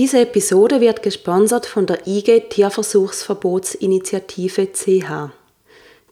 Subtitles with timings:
[0.00, 5.30] Diese Episode wird gesponsert von der IG Tierversuchsverbotsinitiative CH.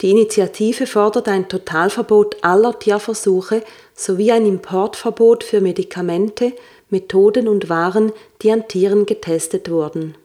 [0.02, 3.62] Die Initiative fordert ein Totalverbot aller Tierversuche
[3.94, 6.52] sowie ein Importverbot für Medikamente,
[6.90, 8.12] Methoden und Waren,
[8.42, 10.18] die an Tieren getestet wurden.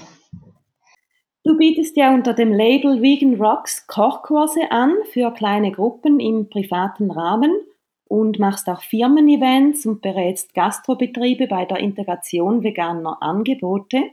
[1.46, 7.12] Du bietest ja unter dem Label Vegan Rocks Kochkurse an für kleine Gruppen im privaten
[7.12, 7.54] Rahmen
[8.10, 14.12] und machst auch Firmen-Events und berätst Gastrobetriebe bei der Integration veganer Angebote.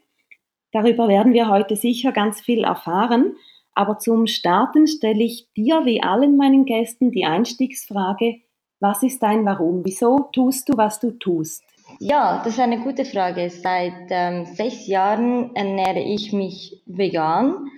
[0.70, 3.34] Darüber werden wir heute sicher ganz viel erfahren,
[3.75, 8.41] aber zum Starten stelle ich dir wie allen meinen Gästen die Einstiegsfrage,
[8.78, 9.84] was ist dein Warum?
[9.84, 11.64] Wieso tust du, was du tust?
[11.99, 13.49] Ja, das ist eine gute Frage.
[13.51, 17.71] Seit ähm, sechs Jahren ernähre ich mich vegan.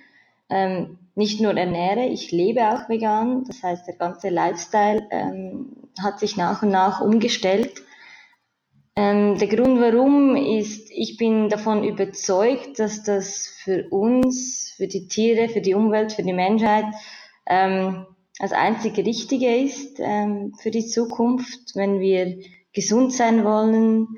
[0.51, 3.45] Ähm, nicht nur ernähre, ich lebe auch vegan.
[3.45, 7.83] Das heißt, der ganze Lifestyle ähm, hat sich nach und nach umgestellt.
[8.97, 15.07] Ähm, der Grund warum ist, ich bin davon überzeugt, dass das für uns, für die
[15.07, 16.87] Tiere, für die Umwelt, für die Menschheit
[17.47, 18.07] ähm,
[18.41, 22.39] das einzige Richtige ist ähm, für die Zukunft, wenn wir
[22.73, 24.09] gesund sein wollen,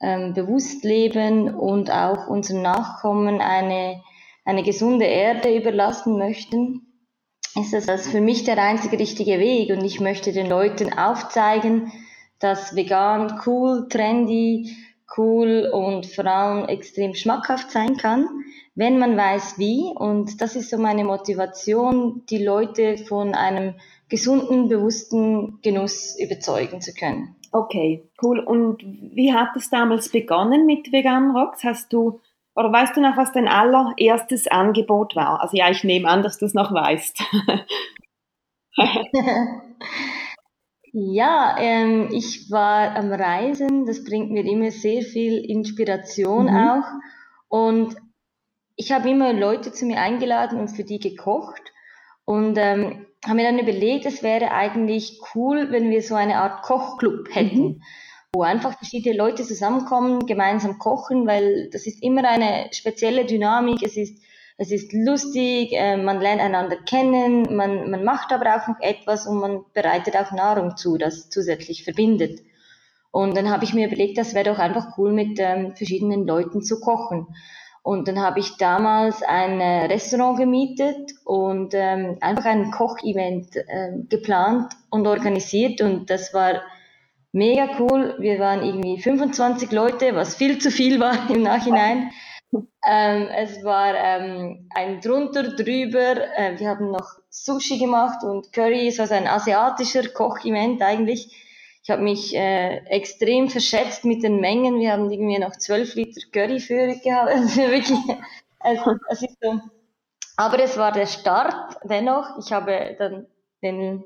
[0.00, 4.02] ähm, bewusst leben und auch unseren Nachkommen eine,
[4.44, 6.86] eine gesunde Erde überlassen möchten,
[7.56, 9.70] ist das also für mich der einzige richtige Weg.
[9.70, 11.92] Und ich möchte den Leuten aufzeigen,
[12.38, 14.76] dass vegan cool, trendy,
[15.16, 18.26] cool und vor allem extrem schmackhaft sein kann,
[18.74, 19.92] wenn man weiß wie.
[19.94, 23.74] Und das ist so meine Motivation, die Leute von einem
[24.08, 27.36] gesunden, bewussten Genuss überzeugen zu können.
[27.54, 28.40] Okay, cool.
[28.40, 31.62] Und wie hat es damals begonnen mit Vegan Rocks?
[31.62, 32.18] Hast du,
[32.56, 35.40] oder weißt du noch, was dein allererstes Angebot war?
[35.40, 37.22] Also ja, ich nehme an, dass du es noch weißt.
[40.92, 43.86] ja, ähm, ich war am Reisen.
[43.86, 46.56] Das bringt mir immer sehr viel Inspiration mhm.
[46.56, 46.86] auch.
[47.46, 47.94] Und
[48.74, 51.62] ich habe immer Leute zu mir eingeladen und für die gekocht.
[52.24, 56.62] Und ähm, haben mir dann überlegt, es wäre eigentlich cool, wenn wir so eine Art
[56.62, 57.82] Kochclub hätten, mhm.
[58.34, 63.82] wo einfach verschiedene Leute zusammenkommen, gemeinsam kochen, weil das ist immer eine spezielle Dynamik.
[63.82, 64.22] Es ist,
[64.56, 69.26] es ist lustig, äh, man lernt einander kennen, man, man macht aber auch noch etwas
[69.26, 72.40] und man bereitet auch Nahrung zu, das zusätzlich verbindet.
[73.10, 76.62] Und dann habe ich mir überlegt, das wäre doch einfach cool, mit ähm, verschiedenen Leuten
[76.62, 77.28] zu kochen.
[77.84, 83.92] Und dann habe ich damals ein äh, Restaurant gemietet und ähm, einfach ein Kochevent äh,
[84.08, 85.82] geplant und organisiert.
[85.82, 86.62] Und das war
[87.32, 88.16] mega cool.
[88.18, 92.10] Wir waren irgendwie 25 Leute, was viel zu viel war im Nachhinein.
[92.88, 96.16] Ähm, es war ähm, ein drunter, drüber.
[96.38, 98.88] Äh, wir haben noch Sushi gemacht und Curry.
[98.88, 101.43] Es war so ein asiatischer Kochevent eigentlich.
[101.84, 104.80] Ich habe mich äh, extrem verschätzt mit den Mengen.
[104.80, 107.30] Wir haben irgendwie noch 12 Liter Curry für gehabt.
[107.34, 107.98] Also wirklich,
[108.60, 109.60] es, es ist so.
[110.36, 112.38] Aber es war der Start dennoch.
[112.38, 113.26] Ich habe dann
[113.62, 114.02] den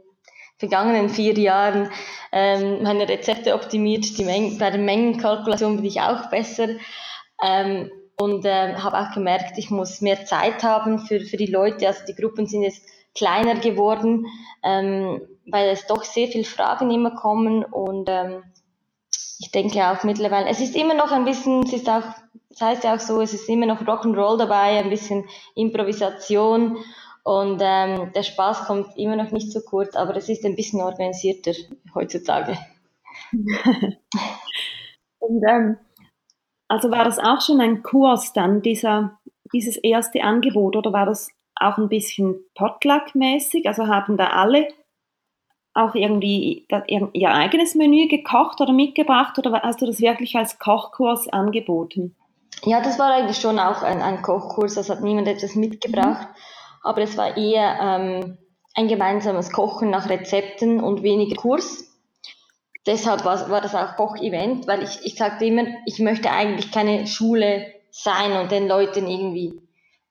[0.59, 1.89] vergangenen vier Jahren
[2.33, 4.19] ähm, meine Rezepte optimiert.
[4.19, 6.71] Die Menge, bei der Mengenkalkulation bin ich auch besser.
[7.45, 11.87] Ähm, und äh, habe auch gemerkt, ich muss mehr Zeit haben für, für die Leute.
[11.87, 12.83] Also die Gruppen sind jetzt
[13.15, 14.27] kleiner geworden,
[14.65, 18.43] ähm, weil es doch sehr viele Fragen immer kommen und ähm,
[19.41, 22.03] ich denke auch mittlerweile, es ist immer noch ein bisschen, es ist auch,
[22.51, 25.25] das heißt ja auch so, es ist immer noch Rock'n'Roll dabei, ein bisschen
[25.55, 26.79] Improvisation
[27.23, 30.81] und ähm, der Spaß kommt immer noch nicht zu kurz, aber es ist ein bisschen
[30.81, 31.53] organisierter
[31.95, 32.59] heutzutage.
[35.19, 35.77] und ähm,
[36.69, 39.19] also war das auch schon ein Kurs dann, dieser,
[39.53, 43.67] dieses erste Angebot, oder war das auch ein bisschen Potluck-mäßig?
[43.67, 44.69] Also haben da alle
[45.75, 51.29] auch irgendwie ihr eigenes Menü gekocht oder mitgebracht oder hast du das wirklich als Kochkurs
[51.29, 52.17] angeboten?
[52.65, 56.81] Ja, das war eigentlich schon auch ein, ein Kochkurs, das hat niemand etwas mitgebracht, mhm.
[56.83, 58.39] aber es war eher ähm,
[58.75, 61.89] ein gemeinsames Kochen nach Rezepten und weniger Kurs
[62.89, 67.07] deshalb war, war das auch Koch-Event, weil ich, ich sagte immer, ich möchte eigentlich keine
[67.07, 69.61] Schule sein und den Leuten irgendwie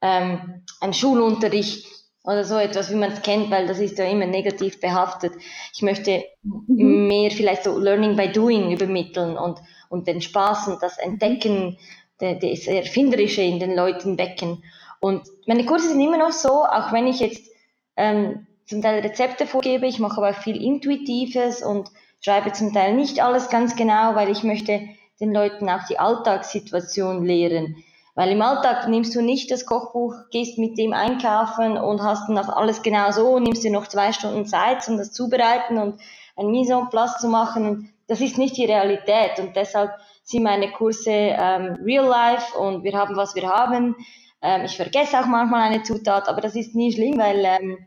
[0.02, 1.86] ähm, ein Schulunterricht
[2.28, 5.32] oder so etwas, wie man es kennt, weil das ist ja immer negativ behaftet.
[5.74, 7.08] Ich möchte mhm.
[7.08, 11.78] mehr vielleicht so Learning by Doing übermitteln und, und den Spaß und das Entdecken,
[12.20, 14.62] das Erfinderische in den Leuten wecken.
[15.00, 17.50] Und meine Kurse sind immer noch so, auch wenn ich jetzt
[17.96, 21.90] ähm, zum Teil Rezepte vorgebe, ich mache aber viel Intuitives und
[22.20, 24.82] schreibe zum Teil nicht alles ganz genau, weil ich möchte
[25.22, 27.78] den Leuten auch die Alltagssituation lehren.
[28.18, 32.40] Weil im Alltag nimmst du nicht das Kochbuch, gehst mit dem einkaufen und hast dann
[32.40, 36.02] auch alles genau so, nimmst dir noch zwei Stunden Zeit, um das zubereiten und
[36.36, 37.70] ein Mise en place zu machen.
[37.70, 39.92] Und das ist nicht die Realität und deshalb
[40.24, 43.96] sind meine Kurse ähm, real life und wir haben, was wir haben.
[44.42, 47.78] Ähm, ich vergesse auch manchmal eine Zutat, aber das ist nie schlimm, weil ähm,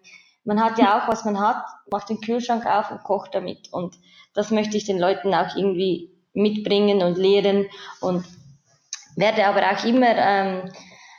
[0.45, 3.73] man hat ja auch, was man hat, macht den Kühlschrank auf und kocht damit.
[3.73, 3.99] Und
[4.33, 7.67] das möchte ich den Leuten auch irgendwie mitbringen und lehren
[8.01, 8.25] und
[9.21, 10.73] werde aber auch immer, ähm,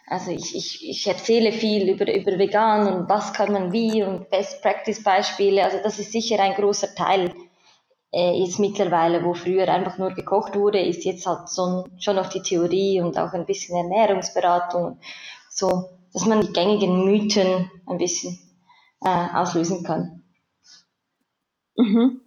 [0.07, 4.29] also ich, ich, ich erzähle viel über, über vegan und was kann man wie und
[4.29, 7.33] Best Practice Beispiele, also das ist sicher ein großer Teil
[8.11, 12.27] äh, ist mittlerweile, wo früher einfach nur gekocht wurde, ist jetzt halt so, schon noch
[12.27, 14.99] die Theorie und auch ein bisschen Ernährungsberatung,
[15.49, 18.37] so, dass man die gängigen Mythen ein bisschen
[19.01, 20.23] äh, auslösen kann.
[21.77, 22.21] Mhm.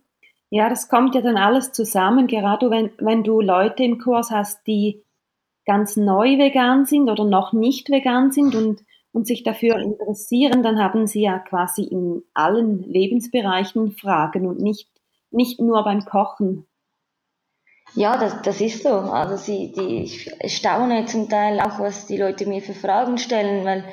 [0.48, 4.66] Ja, das kommt ja dann alles zusammen, gerade wenn, wenn du Leute im Kurs hast,
[4.66, 5.03] die
[5.66, 8.82] ganz neu vegan sind oder noch nicht vegan sind und,
[9.12, 14.88] und sich dafür interessieren, dann haben sie ja quasi in allen Lebensbereichen Fragen und nicht,
[15.30, 16.66] nicht nur beim Kochen.
[17.94, 18.88] Ja, das, das ist so.
[18.88, 23.64] Also sie, die, ich staune zum Teil auch, was die Leute mir für Fragen stellen,
[23.64, 23.84] weil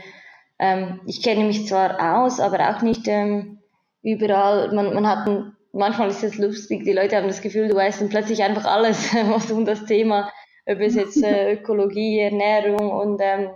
[0.60, 3.60] ähm, ich kenne mich zwar aus, aber auch nicht ähm,
[4.02, 4.74] überall.
[4.74, 8.02] Man, man hat ein manchmal ist es lustig, die Leute haben das Gefühl, du weißt
[8.02, 10.32] dann plötzlich einfach alles, was um das Thema,
[10.66, 13.50] ob es jetzt äh, Ökologie, Ernährung und ähm,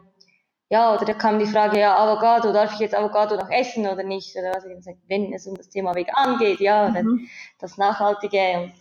[0.69, 4.03] ja, oder da kam die Frage, ja, Avocado, darf ich jetzt Avocado noch essen oder
[4.03, 4.35] nicht?
[4.35, 7.27] Oder was ich gesagt, wenn es um das Thema vegan geht, ja, mhm.
[7.59, 8.73] das Nachhaltige und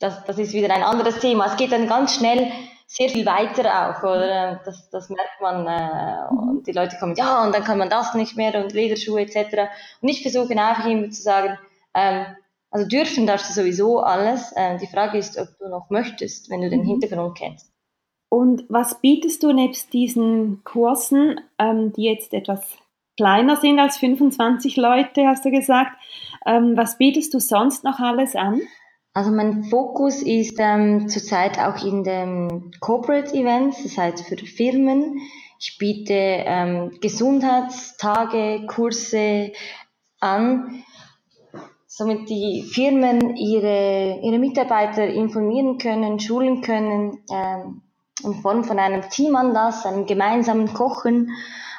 [0.00, 1.46] das, das ist wieder ein anderes Thema.
[1.46, 2.50] Es geht dann ganz schnell
[2.86, 4.60] sehr viel weiter auch, oder?
[4.64, 8.14] Das, das merkt man, äh, und die Leute kommen, ja, und dann kann man das
[8.14, 9.70] nicht mehr und Lederschuhe etc.
[10.00, 11.56] Und ich versuche einfach immer zu sagen,
[11.94, 12.26] ähm,
[12.70, 14.52] also dürfen darfst du sowieso alles.
[14.56, 17.00] Ähm, die Frage ist, ob du noch möchtest, wenn du den mhm.
[17.00, 17.72] Hintergrund kennst.
[18.28, 22.62] Und was bietest du nebst diesen Kursen, ähm, die jetzt etwas
[23.16, 25.90] kleiner sind als 25 Leute, hast du gesagt,
[26.46, 28.60] ähm, was bietest du sonst noch alles an?
[29.12, 35.20] Also mein Fokus ist ähm, zurzeit auch in den Corporate Events, das heißt für Firmen.
[35.58, 39.52] Ich biete ähm, Gesundheitstage, Kurse
[40.20, 40.84] an
[42.00, 47.82] somit die Firmen ihre, ihre Mitarbeiter informieren können, schulen können, ähm,
[48.24, 51.30] in Form von einem Teamanlass, einem gemeinsamen Kochen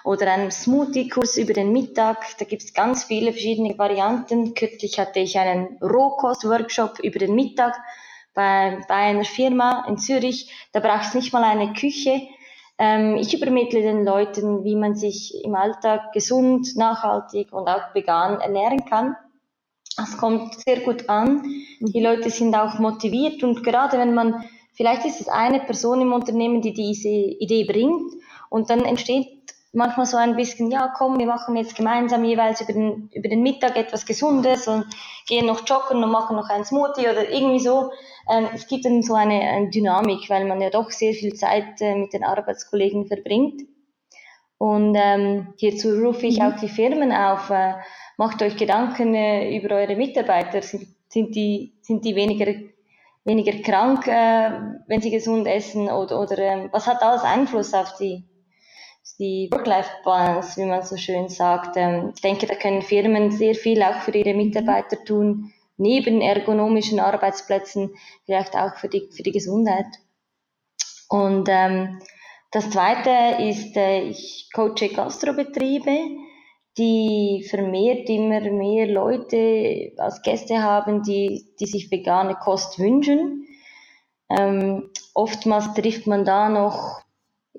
[0.04, 2.38] oder einem Smoothie-Kurs über den Mittag.
[2.38, 4.54] Da gibt es ganz viele verschiedene Varianten.
[4.54, 7.74] Kürzlich hatte ich einen Rohkost-Workshop über den Mittag
[8.36, 10.54] bei, bei einer Firma in Zürich.
[10.72, 12.22] Da braucht es nicht mal eine Küche.
[12.78, 18.40] Ähm, ich übermittle den Leuten, wie man sich im Alltag gesund, nachhaltig und auch vegan
[18.40, 19.16] ernähren kann.
[19.98, 21.44] Das kommt sehr gut an.
[21.80, 22.00] Die.
[22.00, 24.44] Leute sind auch motiviert und gerade wenn man,
[24.74, 28.14] vielleicht ist es eine Person im Unternehmen, die diese Idee bringt
[28.50, 29.42] und dann entsteht
[29.74, 33.42] manchmal so ein bisschen, ja komm, wir machen jetzt gemeinsam jeweils über den, über den
[33.42, 34.86] Mittag etwas Gesundes und
[35.28, 37.92] gehen noch joggen und machen noch ein Smoothie oder irgendwie so.
[38.30, 41.80] Ähm, es gibt dann so eine, eine, Dynamik, weil man ja doch sehr viel Zeit
[41.82, 43.62] äh, mit den Arbeitskollegen verbringt.
[44.58, 46.46] Und ähm, hierzu rufe ich mhm.
[46.46, 47.74] auch die Firmen auf, äh,
[48.22, 50.62] macht euch Gedanken äh, über eure Mitarbeiter.
[50.62, 52.54] Sind, sind, die, sind die weniger,
[53.24, 54.52] weniger krank, äh,
[54.86, 55.90] wenn sie gesund essen?
[55.90, 58.24] Oder, oder äh, was hat alles Einfluss auf die,
[59.18, 61.78] die Work-Life-Balance, wie man so schön sagt?
[61.78, 67.00] Ähm, ich denke, da können Firmen sehr viel auch für ihre Mitarbeiter tun, neben ergonomischen
[67.00, 67.90] Arbeitsplätzen,
[68.26, 69.88] vielleicht auch für die, für die Gesundheit.
[71.10, 72.00] Und ähm,
[72.52, 76.30] das Zweite ist, äh, ich coache Gastrobetriebe
[76.78, 83.46] die vermehrt immer mehr Leute als Gäste haben, die, die sich vegane Kost wünschen.
[84.30, 87.02] Ähm, oftmals trifft man da noch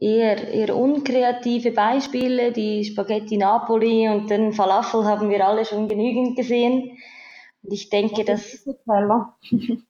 [0.00, 6.37] eher, eher unkreative Beispiele, die Spaghetti Napoli und den Falafel haben wir alle schon genügend
[6.37, 6.99] gesehen.
[7.62, 8.64] Und ich denke, dass...
[8.64, 9.37] Gemüseteller.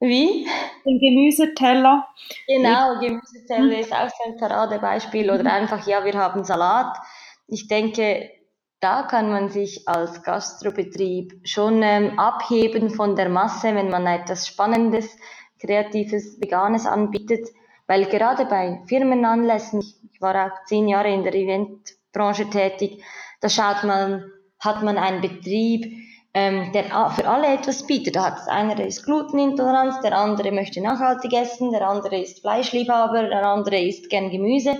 [0.00, 0.46] Wie?
[0.84, 2.06] Den Gemüseteller.
[2.46, 5.30] Genau, Gemüseteller ist auch so ein Paradebeispiel.
[5.30, 6.96] Oder einfach, ja, wir haben Salat.
[7.46, 8.30] Ich denke,
[8.84, 14.46] da kann man sich als Gastrobetrieb schon ähm, abheben von der Masse, wenn man etwas
[14.46, 15.16] Spannendes,
[15.58, 17.48] Kreatives, Veganes anbietet.
[17.86, 19.80] Weil gerade bei Firmenanlässen,
[20.12, 23.02] ich war auch zehn Jahre in der Eventbranche tätig,
[23.40, 25.90] da schaut man, hat man einen Betrieb,
[26.34, 26.84] ähm, der
[27.16, 28.16] für alle etwas bietet.
[28.16, 33.46] Da hat einer, ist Glutenintoleranz, der andere möchte nachhaltig essen, der andere ist Fleischliebhaber, der
[33.46, 34.76] andere isst gern Gemüse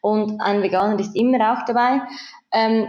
[0.00, 2.00] und ein Veganer ist immer auch dabei.
[2.52, 2.86] Ähm,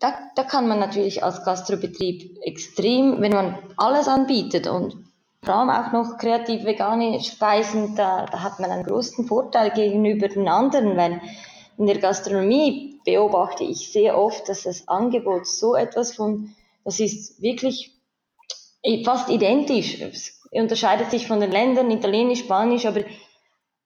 [0.00, 4.96] da, da kann man natürlich als Gastrobetrieb extrem, wenn man alles anbietet und
[5.42, 10.28] vor allem auch noch kreativ vegane Speisen, da, da hat man einen großen Vorteil gegenüber
[10.28, 11.20] den anderen, weil
[11.78, 16.54] in der Gastronomie beobachte ich sehr oft, dass das Angebot so etwas von,
[16.84, 17.98] das ist wirklich
[19.04, 20.00] fast identisch.
[20.00, 23.00] Es unterscheidet sich von den Ländern, Italienisch, Spanisch, aber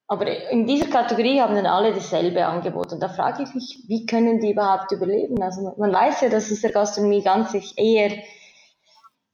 [0.06, 2.92] aber in dieser Kategorie haben dann alle dasselbe Angebot.
[2.92, 5.42] Und da frage ich mich, wie können die überhaupt überleben?
[5.42, 8.18] Also man weiß ja, dass es der Gastronomie ganz sich eher,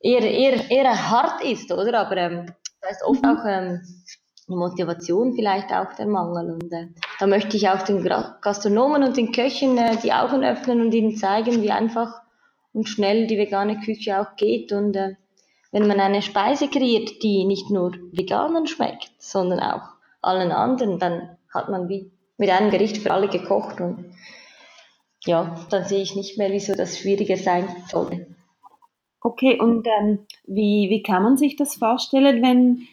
[0.01, 1.99] eher, eher, eher hart ist, oder?
[1.99, 2.47] Aber ähm,
[2.81, 3.81] da ist oft auch ähm,
[4.49, 6.53] die Motivation vielleicht auch der Mangel.
[6.53, 6.87] Und äh,
[7.19, 8.05] da möchte ich auch den
[8.41, 12.15] Gastronomen und den Köchen äh, die Augen öffnen und ihnen zeigen, wie einfach
[12.73, 14.71] und schnell die vegane Küche auch geht.
[14.71, 15.17] Und äh,
[15.73, 21.37] wenn man eine Speise kreiert, die nicht nur Veganern schmeckt, sondern auch allen anderen, dann
[21.53, 24.13] hat man wie mit einem Gericht für alle gekocht und
[25.27, 28.27] ja, dann sehe ich nicht mehr, wieso das schwieriger sein soll.
[29.21, 32.89] Okay, und ähm, wie, wie kann man sich das vorstellen, wenn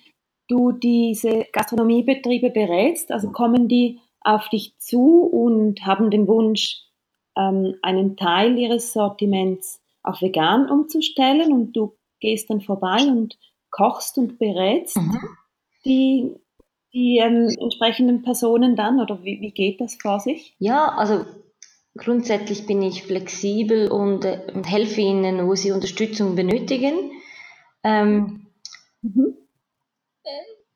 [0.49, 3.11] du diese Gastronomiebetriebe berätst?
[3.11, 6.83] Also kommen die auf dich zu und haben den Wunsch,
[7.37, 13.37] ähm, einen Teil ihres Sortiments auf vegan umzustellen und du gehst dann vorbei und
[13.69, 15.19] kochst und berätst mhm.
[15.85, 16.35] die
[16.97, 20.55] die ähm, entsprechenden Personen dann oder wie, wie geht das vor sich?
[20.57, 21.25] Ja, also
[21.95, 27.11] grundsätzlich bin ich flexibel und, äh, und helfe ihnen, wo sie Unterstützung benötigen.
[27.83, 28.47] Ähm,
[29.03, 29.35] mhm.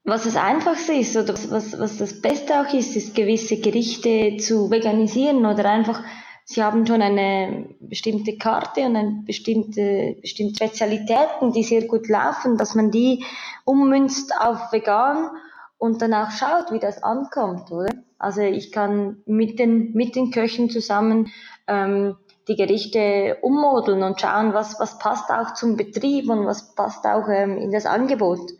[0.03, 4.69] Was das Einfachste ist oder was, was das Beste auch ist, ist gewisse Gerichte zu
[4.69, 6.03] veganisieren oder einfach,
[6.43, 12.57] sie haben schon eine bestimmte Karte und eine bestimmte, bestimmte Spezialitäten, die sehr gut laufen,
[12.57, 13.23] dass man die
[13.63, 15.29] ummünzt auf vegan
[15.81, 17.89] und danach schaut, wie das ankommt, oder?
[18.19, 21.31] Also ich kann mit den, mit den Köchen zusammen
[21.65, 27.03] ähm, die Gerichte ummodeln und schauen, was, was passt auch zum Betrieb und was passt
[27.05, 28.51] auch ähm, in das Angebot.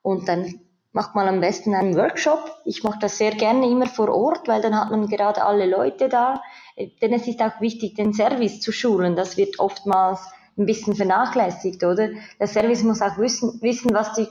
[0.00, 0.60] Und dann
[0.92, 2.42] macht man am besten einen Workshop.
[2.64, 6.08] Ich mache das sehr gerne immer vor Ort, weil dann hat man gerade alle Leute
[6.08, 6.40] da.
[7.02, 9.14] Denn es ist auch wichtig, den Service zu schulen.
[9.14, 10.20] Das wird oftmals
[10.56, 12.08] ein bisschen vernachlässigt, oder?
[12.40, 14.26] Der Service muss auch wissen, wissen was die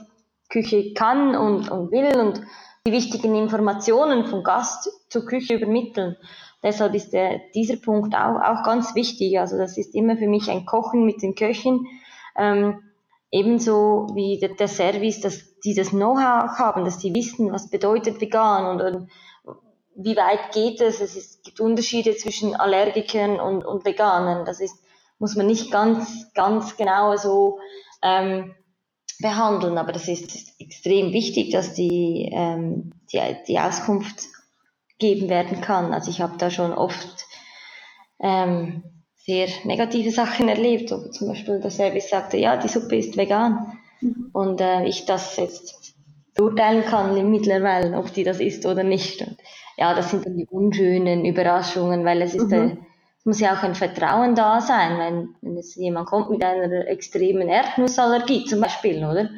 [0.52, 2.42] Küche kann und, und will und
[2.86, 6.16] die wichtigen Informationen vom Gast zur Küche übermitteln.
[6.62, 9.38] Deshalb ist der, dieser Punkt auch, auch ganz wichtig.
[9.40, 11.86] Also das ist immer für mich ein Kochen mit den Köchen.
[12.36, 12.82] Ähm,
[13.30, 18.20] ebenso wie der, der Service, dass die das Know-how haben, dass sie wissen, was bedeutet
[18.20, 19.10] vegan und, und
[19.94, 21.00] wie weit geht es.
[21.00, 24.44] Es, ist, gibt Unterschiede zwischen Allergikern und, und Veganern.
[24.44, 24.76] Das ist,
[25.18, 27.58] muss man nicht ganz, ganz genau so
[28.02, 28.54] ähm,
[29.20, 29.78] behandeln.
[29.78, 34.24] Aber das ist extrem wichtig, dass die, ähm, die, die Auskunft
[34.98, 35.92] gegeben werden kann.
[35.92, 37.26] Also ich habe da schon oft
[38.20, 38.82] ähm,
[39.16, 43.78] sehr negative Sachen erlebt, so zum Beispiel der Service sagte, ja, die Suppe ist vegan
[44.00, 44.30] mhm.
[44.32, 45.94] und äh, ich das jetzt
[46.34, 49.20] beurteilen kann mittlerweile, ob die das ist oder nicht.
[49.20, 49.36] Und
[49.76, 52.78] ja, das sind dann die unschönen Überraschungen, weil es ist mhm.
[53.24, 56.86] Äh, muss ja auch ein Vertrauen da sein, wenn, wenn es jemand kommt mit einer
[56.86, 59.30] extremen Erdnussallergie zum Beispiel, oder?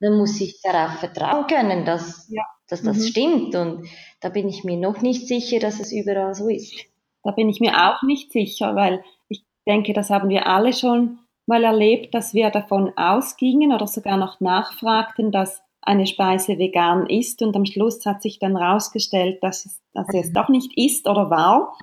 [0.00, 2.42] Dann muss ich darauf vertrauen können, dass, ja.
[2.68, 3.02] dass das mhm.
[3.02, 3.54] stimmt.
[3.54, 3.88] Und
[4.20, 6.74] da bin ich mir noch nicht sicher, dass es überall so ist.
[7.22, 11.18] Da bin ich mir auch nicht sicher, weil ich denke, das haben wir alle schon
[11.46, 17.42] mal erlebt, dass wir davon ausgingen oder sogar noch nachfragten, dass eine Speise vegan ist
[17.42, 21.30] und am Schluss hat sich dann herausgestellt, dass es, dass es doch nicht ist oder
[21.30, 21.78] war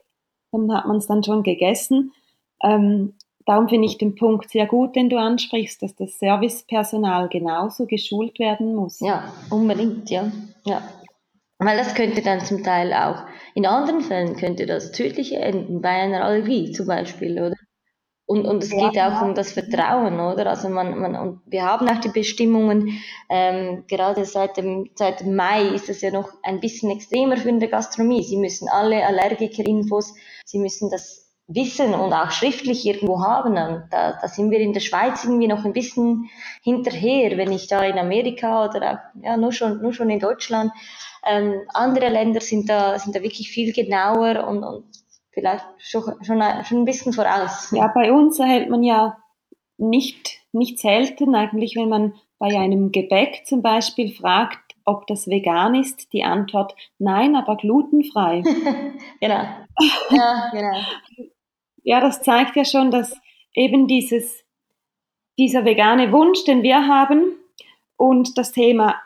[0.53, 2.13] dann hat man es dann schon gegessen.
[2.63, 3.13] Ähm,
[3.45, 8.39] darum finde ich den Punkt sehr gut, den du ansprichst, dass das Servicepersonal genauso geschult
[8.39, 8.99] werden muss.
[8.99, 10.31] Ja, unbedingt, ja.
[10.65, 10.81] ja.
[11.59, 13.23] Weil das könnte dann zum Teil auch,
[13.55, 17.55] in anderen Fällen könnte das tödlich enden, bei einer Allergie zum Beispiel, oder?
[18.25, 20.47] Und, und es ja, geht auch um das Vertrauen, oder?
[20.47, 25.35] Also man, man, und wir haben auch die Bestimmungen, ähm, gerade seit dem, seit dem
[25.35, 28.23] Mai ist es ja noch ein bisschen extremer für die Gastronomie.
[28.23, 30.13] Sie müssen alle Allergiker-Infos,
[30.45, 33.57] sie müssen das wissen und auch schriftlich irgendwo haben.
[33.57, 36.29] Und da, da sind wir in der Schweiz irgendwie noch ein bisschen
[36.63, 40.71] hinterher, wenn ich da in Amerika oder auch, ja, nur schon, nur schon in Deutschland.
[41.25, 45.02] Ähm, andere Länder sind da, sind da wirklich viel genauer und, und
[45.33, 47.71] vielleicht schon, schon, schon ein bisschen voraus.
[47.71, 49.17] Ja, bei uns erhält man ja
[49.77, 55.75] nicht, nicht selten eigentlich, wenn man bei einem Gebäck zum Beispiel fragt, ob das vegan
[55.75, 58.41] ist, die Antwort nein, aber glutenfrei.
[59.21, 59.47] genau.
[60.09, 60.77] Ja, genau.
[61.83, 63.17] ja, das zeigt ja schon, dass
[63.53, 64.43] eben dieses,
[65.37, 67.37] dieser vegane Wunsch, den wir haben
[67.95, 69.01] und das Thema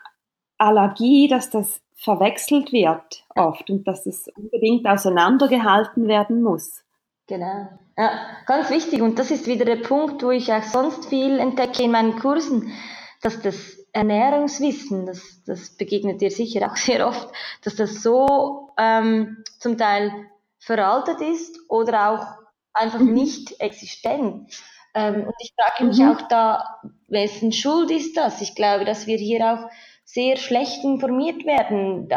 [0.58, 6.84] Allergie, dass das verwechselt wird oft und dass es unbedingt auseinandergehalten werden muss.
[7.26, 7.68] Genau.
[7.96, 8.10] Ja,
[8.46, 9.02] ganz wichtig.
[9.02, 12.72] Und das ist wieder der Punkt, wo ich auch sonst viel entdecke in meinen Kursen,
[13.20, 17.28] dass das Ernährungswissen, das, das begegnet dir sicher auch sehr oft,
[17.64, 20.12] dass das so ähm, zum Teil
[20.60, 22.26] veraltet ist oder auch
[22.72, 23.12] einfach mhm.
[23.12, 24.52] nicht existent.
[24.94, 26.10] Ähm, und ich frage mich mhm.
[26.10, 28.40] auch da, wessen Schuld ist das?
[28.40, 29.70] Ich glaube, dass wir hier auch
[30.08, 32.08] sehr schlecht informiert werden.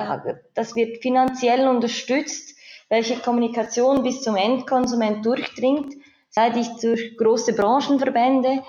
[0.53, 2.55] Das wird finanziell unterstützt,
[2.87, 5.95] welche Kommunikation bis zum Endkonsument durchdringt,
[6.29, 8.63] sei dies durch große Branchenverbände,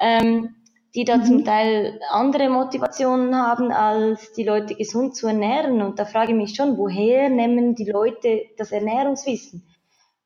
[0.00, 0.56] ähm,
[0.92, 1.24] die da mhm.
[1.24, 5.80] zum Teil andere Motivationen haben, als die Leute gesund zu ernähren.
[5.80, 9.62] Und da frage ich mich schon, woher nehmen die Leute das Ernährungswissen?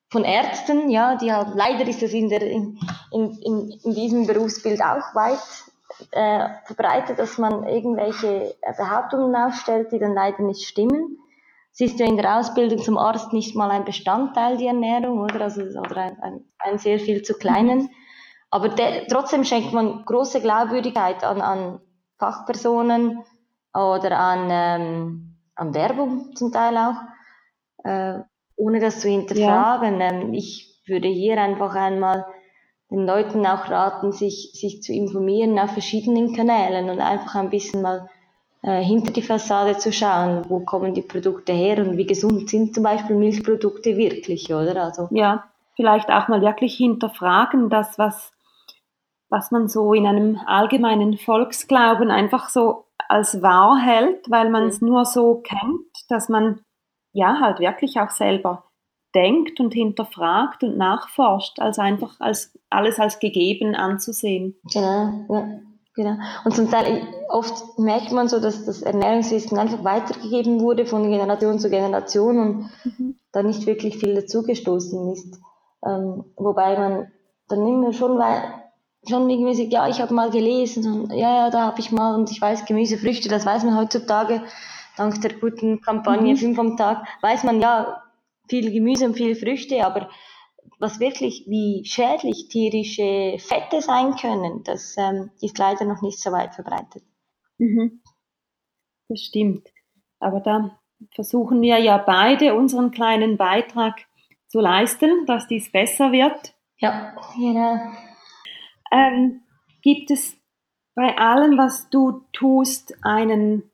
[0.08, 2.78] Von Ärzten, ja, die haben, leider ist es in, der, in,
[3.12, 5.38] in, in diesem Berufsbild auch weit
[6.12, 11.18] äh, verbreitet, dass man irgendwelche äh, Behauptungen aufstellt, die dann leider nicht stimmen.
[11.72, 15.40] Es ist ja in der Ausbildung zum Arzt nicht mal ein Bestandteil, die Ernährung, oder?
[15.42, 17.90] Also, oder ein, ein, ein sehr viel zu kleinen.
[18.50, 21.80] Aber de, trotzdem schenkt man große Glaubwürdigkeit an, an
[22.18, 23.22] Fachpersonen
[23.74, 26.96] oder an, ähm, an Werbung zum Teil auch,
[27.84, 28.20] äh,
[28.56, 30.00] ohne das zu hinterfragen.
[30.00, 30.10] Ja.
[30.10, 32.24] Ähm, ich würde hier einfach einmal
[32.90, 37.82] den Leuten auch raten, sich, sich zu informieren auf verschiedenen Kanälen und einfach ein bisschen
[37.82, 38.08] mal
[38.62, 42.74] äh, hinter die Fassade zu schauen, wo kommen die Produkte her und wie gesund sind
[42.74, 44.82] zum Beispiel Milchprodukte wirklich, oder?
[44.82, 45.44] Also, ja,
[45.76, 48.32] vielleicht auch mal wirklich hinterfragen, das, was,
[49.28, 54.80] was man so in einem allgemeinen Volksglauben einfach so als wahr hält, weil man es
[54.80, 54.88] mhm.
[54.88, 56.60] nur so kennt, dass man
[57.12, 58.67] ja halt wirklich auch selber
[59.14, 64.56] denkt und hinterfragt und nachforscht, als einfach als alles als gegeben anzusehen.
[64.72, 65.48] Genau, ja,
[65.94, 66.16] genau.
[66.44, 71.58] Und zum Teil oft merkt man so, dass das Ernährungswissen einfach weitergegeben wurde von Generation
[71.58, 73.16] zu Generation und mhm.
[73.32, 75.40] da nicht wirklich viel dazugestoßen ist.
[75.86, 77.12] Ähm, wobei man
[77.48, 78.20] dann immer schon
[79.08, 82.14] schon irgendwie sagt, ja, ich habe mal gelesen und ja, ja, da habe ich mal
[82.14, 84.42] und ich weiß Gemüse, Früchte, das weiß man heutzutage
[84.96, 86.36] dank der guten Kampagne mhm.
[86.36, 88.02] 5 am Tag, weiß man ja,
[88.48, 90.10] viel Gemüse und viel Früchte, aber
[90.78, 96.30] was wirklich wie schädlich tierische Fette sein können, das ähm, ist leider noch nicht so
[96.30, 97.02] weit verbreitet.
[97.58, 98.02] Mhm.
[99.08, 99.68] Das stimmt.
[100.20, 100.78] Aber da
[101.14, 104.06] versuchen wir ja beide unseren kleinen Beitrag
[104.48, 106.54] zu leisten, dass dies besser wird.
[106.78, 107.78] Ja, genau.
[108.92, 109.42] Ähm,
[109.82, 110.36] gibt es
[110.94, 113.70] bei allem, was du tust, einen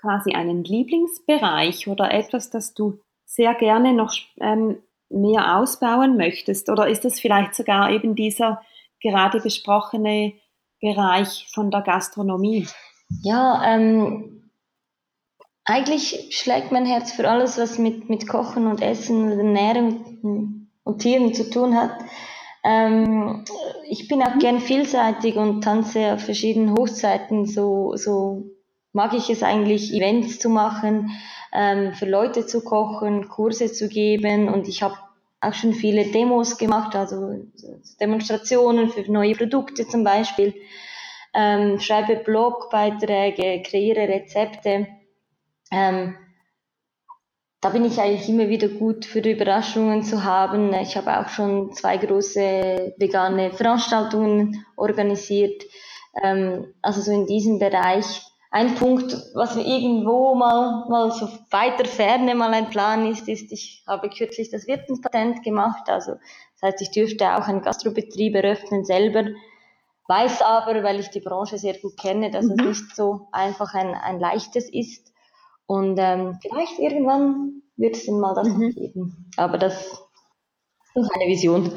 [0.00, 3.00] quasi einen Lieblingsbereich oder etwas, das du
[3.34, 6.68] sehr gerne noch ähm, mehr ausbauen möchtest?
[6.70, 8.62] Oder ist das vielleicht sogar eben dieser
[9.00, 10.34] gerade besprochene
[10.80, 12.66] Bereich von der Gastronomie?
[13.22, 14.50] Ja, ähm,
[15.64, 20.98] eigentlich schlägt mein Herz für alles, was mit, mit Kochen und Essen und Ernährung und
[20.98, 21.92] Tieren zu tun hat.
[22.62, 23.44] Ähm,
[23.88, 27.46] ich bin auch gern vielseitig und tanze auf verschiedenen Hochzeiten.
[27.46, 28.44] So, so
[28.92, 31.10] mag ich es eigentlich, Events zu machen,
[31.54, 34.96] ähm, für Leute zu kochen, Kurse zu geben und ich habe
[35.40, 37.44] auch schon viele Demos gemacht, also
[38.00, 40.54] Demonstrationen für neue Produkte zum Beispiel,
[41.34, 44.88] ähm, schreibe Blogbeiträge, kreiere Rezepte.
[45.70, 46.16] Ähm,
[47.60, 50.72] da bin ich eigentlich immer wieder gut für Überraschungen zu haben.
[50.74, 55.62] Ich habe auch schon zwei große vegane Veranstaltungen organisiert.
[56.22, 58.22] Ähm, also so in diesem Bereich.
[58.54, 63.50] Ein Punkt, was mir irgendwo mal, mal so weiter ferne mal ein Plan ist, ist,
[63.50, 65.88] ich habe kürzlich das Wirtenpatent gemacht.
[65.88, 69.24] Also das heißt, ich dürfte auch einen Gastrobetrieb eröffnen selber.
[70.06, 72.52] Weiß aber, weil ich die Branche sehr gut kenne, dass mhm.
[72.52, 75.12] es nicht so einfach ein, ein leichtes ist.
[75.66, 78.70] Und ähm, vielleicht irgendwann wird es dann mal das mhm.
[78.70, 79.30] geben.
[79.36, 80.00] Aber das
[80.94, 81.72] ist eine Vision.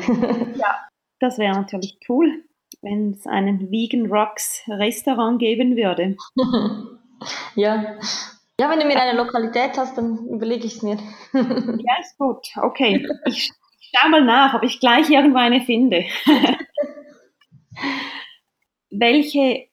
[0.60, 0.76] ja,
[1.20, 2.44] das wäre natürlich cool,
[2.82, 6.16] wenn es einen Vegan Rocks Restaurant geben würde.
[7.56, 7.98] ja.
[8.60, 10.98] Ja, wenn du mir eine Lokalität hast, dann überlege ich es mir.
[11.34, 12.48] ja, ist gut.
[12.56, 13.08] Okay.
[13.26, 13.52] Ich
[13.96, 16.06] schaue mal nach, ob ich gleich irgendwo eine finde.
[18.90, 19.68] Welche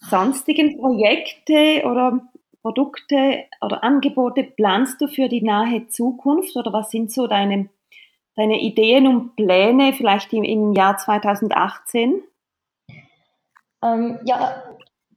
[0.00, 2.28] sonstigen Projekte oder
[2.62, 7.68] Produkte oder Angebote planst du für die nahe Zukunft oder was sind so deine,
[8.38, 12.22] deine Ideen und Pläne vielleicht im, im Jahr 2018?
[13.82, 14.62] Ähm, ja,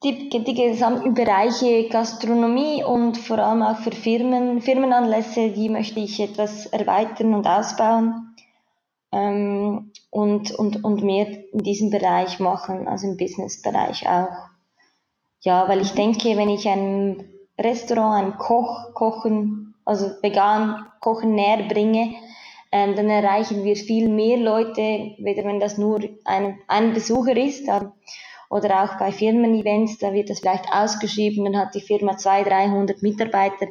[0.04, 6.20] die, die gesamten Bereiche Gastronomie und vor allem auch für Firmen, Firmenanlässe, die möchte ich
[6.20, 8.36] etwas erweitern und ausbauen
[9.12, 14.50] ähm, und, und, und mehr in diesem Bereich machen, also im Businessbereich auch.
[15.42, 17.24] Ja, weil ich denke, wenn ich ein
[17.60, 22.16] Restaurant, ein Koch, Kochen, also vegan Kochen näher bringe,
[22.72, 27.68] ähm, dann erreichen wir viel mehr Leute, weder wenn das nur ein, ein Besucher ist,
[27.68, 27.92] ähm,
[28.50, 33.02] oder auch bei Firmen-Events, da wird das vielleicht ausgeschrieben, dann hat die Firma 200, 300
[33.02, 33.68] Mitarbeiter,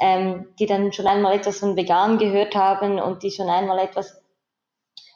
[0.00, 4.22] ähm, die dann schon einmal etwas von vegan gehört haben und die schon einmal etwas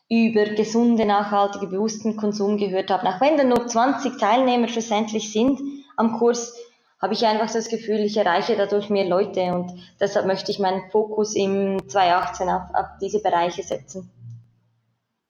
[0.08, 3.06] über gesunde, nachhaltige, bewussten Konsum gehört haben.
[3.06, 5.60] Auch wenn dann nur 20 Teilnehmer schlussendlich sind
[5.96, 6.54] am Kurs,
[7.02, 10.88] habe ich einfach das Gefühl, ich erreiche dadurch mehr Leute und deshalb möchte ich meinen
[10.90, 14.08] Fokus im 2018 auf, auf diese Bereiche setzen.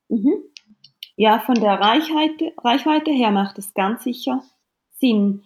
[0.09, 0.45] Mhm.
[1.17, 4.43] Ja, von der Reichweite, Reichweite her macht es ganz sicher
[4.99, 5.45] Sinn.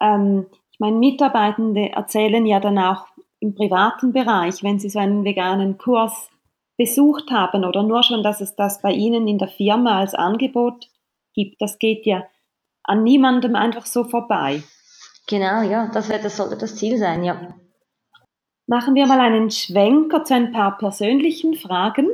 [0.00, 3.06] Ähm, ich meine, Mitarbeitende erzählen ja dann auch
[3.40, 6.30] im privaten Bereich, wenn sie so einen veganen Kurs
[6.76, 10.88] besucht haben oder nur schon, dass es das bei Ihnen in der Firma als Angebot
[11.34, 12.24] gibt, das geht ja
[12.84, 14.62] an niemandem einfach so vorbei.
[15.28, 17.54] Genau, ja, das, das sollte das Ziel sein, ja.
[18.66, 22.08] Machen wir mal einen Schwenker zu ein paar persönlichen Fragen.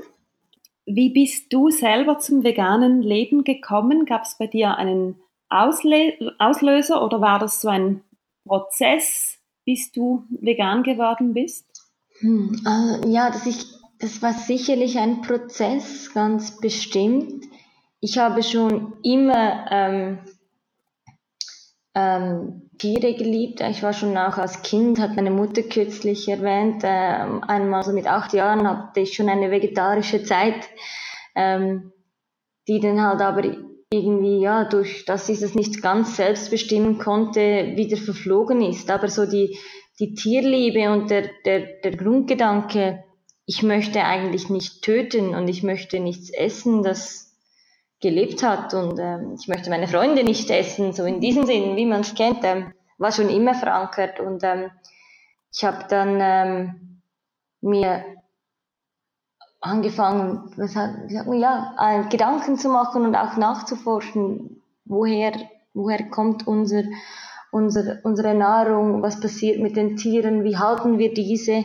[0.85, 4.05] Wie bist du selber zum veganen Leben gekommen?
[4.05, 8.03] Gab es bei dir einen Ausle Auslöser oder war das so ein
[8.45, 11.67] Prozess, bis du vegan geworden bist?
[12.19, 13.65] Hm, also, ja, das, ich,
[14.01, 17.45] das war sicherlich ein Prozess, ganz bestimmt.
[18.01, 20.19] Ich habe schon immer ähm,
[21.95, 23.61] ähm, Tiere geliebt.
[23.61, 26.89] Ich war schon auch als Kind, hat meine Mutter kürzlich erwähnt, äh,
[27.47, 30.69] einmal so mit acht Jahren hatte ich schon eine vegetarische Zeit,
[31.37, 31.93] ähm,
[32.67, 33.45] die dann halt aber
[33.91, 38.91] irgendwie, ja, durch dass ich das nicht ganz selbst bestimmen konnte, wieder verflogen ist.
[38.91, 39.57] Aber so die,
[40.01, 43.05] die Tierliebe und der, der, der Grundgedanke,
[43.47, 47.24] ich möchte eigentlich nicht töten und ich möchte nichts essen, das,
[48.01, 51.87] gelebt hat und ähm, ich möchte meine Freunde nicht essen, so in diesem Sinn, wie
[51.87, 54.71] man es kennt, ähm, war schon immer verankert und ähm,
[55.53, 57.01] ich habe dann ähm,
[57.61, 58.05] mir
[59.61, 65.33] angefangen, was hat, ja, äh, Gedanken zu machen und auch nachzuforschen, woher,
[65.73, 66.83] woher kommt unser,
[67.51, 71.65] unser, unsere Nahrung, was passiert mit den Tieren, wie halten wir diese?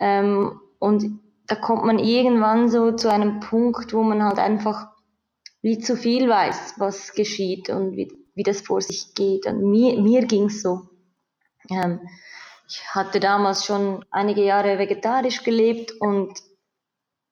[0.00, 4.88] Ähm, und da kommt man irgendwann so zu einem Punkt, wo man halt einfach
[5.62, 9.46] wie zu viel weiß, was geschieht und wie, wie das vor sich geht.
[9.46, 10.88] Und mir, mir ging's so.
[11.70, 12.00] Ähm,
[12.68, 16.34] ich hatte damals schon einige Jahre vegetarisch gelebt und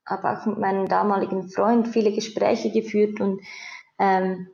[0.07, 3.41] habe auch mit meinem damaligen Freund viele Gespräche geführt und
[3.99, 4.49] ähm,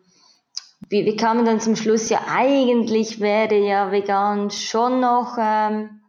[0.89, 6.02] wir, wir kamen dann zum Schluss, ja eigentlich wäre ja vegan schon noch ähm,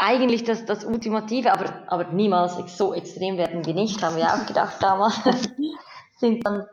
[0.00, 4.46] eigentlich das, das Ultimative, aber, aber niemals so extrem werden wir nicht, haben wir auch
[4.46, 5.20] gedacht damals.
[6.18, 6.66] Sind dann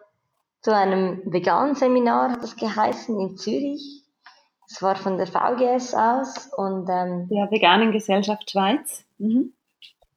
[0.61, 4.03] zu einem veganen Seminar, hat das geheißen, in Zürich.
[4.69, 9.05] Es war von der VGS aus und ähm, der Veganen Gesellschaft Schweiz.
[9.17, 9.53] Mhm.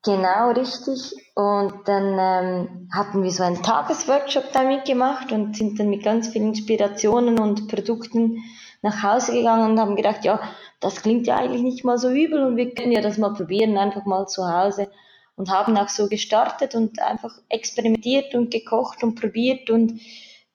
[0.03, 1.15] Genau, richtig.
[1.35, 6.29] Und dann ähm, hatten wir so einen Tagesworkshop damit gemacht und sind dann mit ganz
[6.29, 8.39] vielen Inspirationen und Produkten
[8.83, 10.41] nach Hause gegangen und haben gedacht, ja,
[10.81, 13.77] das klingt ja eigentlich nicht mal so übel und wir können ja das mal probieren,
[13.77, 14.91] einfach mal zu Hause.
[15.37, 20.01] Und haben auch so gestartet und einfach experimentiert und gekocht und probiert und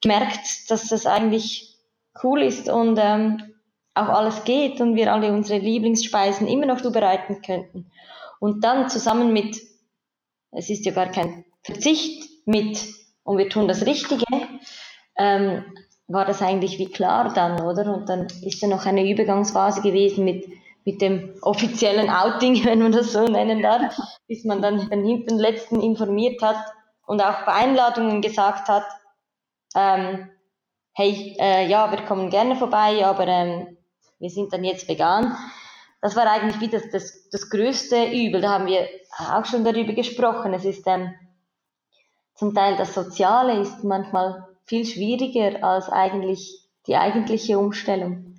[0.00, 1.76] gemerkt, dass das eigentlich
[2.22, 3.42] cool ist und ähm,
[3.94, 7.90] auch alles geht und wir alle unsere Lieblingsspeisen immer noch zubereiten könnten.
[8.38, 9.60] Und dann zusammen mit,
[10.52, 12.78] es ist ja gar kein Verzicht mit,
[13.24, 14.24] und wir tun das Richtige,
[15.18, 15.64] ähm,
[16.08, 17.92] war das eigentlich wie klar dann, oder?
[17.92, 20.46] Und dann ist ja noch eine Übergangsphase gewesen mit,
[20.84, 23.96] mit dem offiziellen Outing, wenn man das so nennen darf,
[24.28, 26.58] bis man dann den hinten letzten informiert hat
[27.06, 28.84] und auch bei Einladungen gesagt hat,
[29.74, 30.30] ähm,
[30.92, 33.76] hey, äh, ja, wir kommen gerne vorbei, aber ähm,
[34.18, 35.36] wir sind dann jetzt vegan
[36.06, 38.40] das war eigentlich wie das, das, das größte Übel.
[38.40, 38.88] Da haben wir
[39.18, 40.54] auch schon darüber gesprochen.
[40.54, 41.12] Es ist ähm,
[42.34, 48.34] zum Teil das Soziale ist manchmal viel schwieriger als eigentlich die eigentliche Umstellung.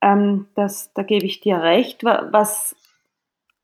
[0.00, 2.04] Ähm, das, da gebe ich dir recht.
[2.04, 2.76] Was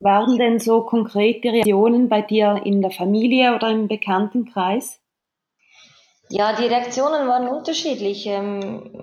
[0.01, 5.01] waren denn so konkrete Reaktionen bei dir in der Familie oder im Bekanntenkreis?
[6.31, 8.27] Ja, die Reaktionen waren unterschiedlich.
[8.27, 9.03] Ähm,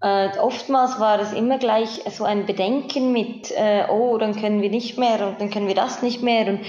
[0.00, 4.70] äh, oftmals war es immer gleich so ein Bedenken mit, äh, oh, dann können wir
[4.70, 6.46] nicht mehr und dann können wir das nicht mehr.
[6.46, 6.60] Und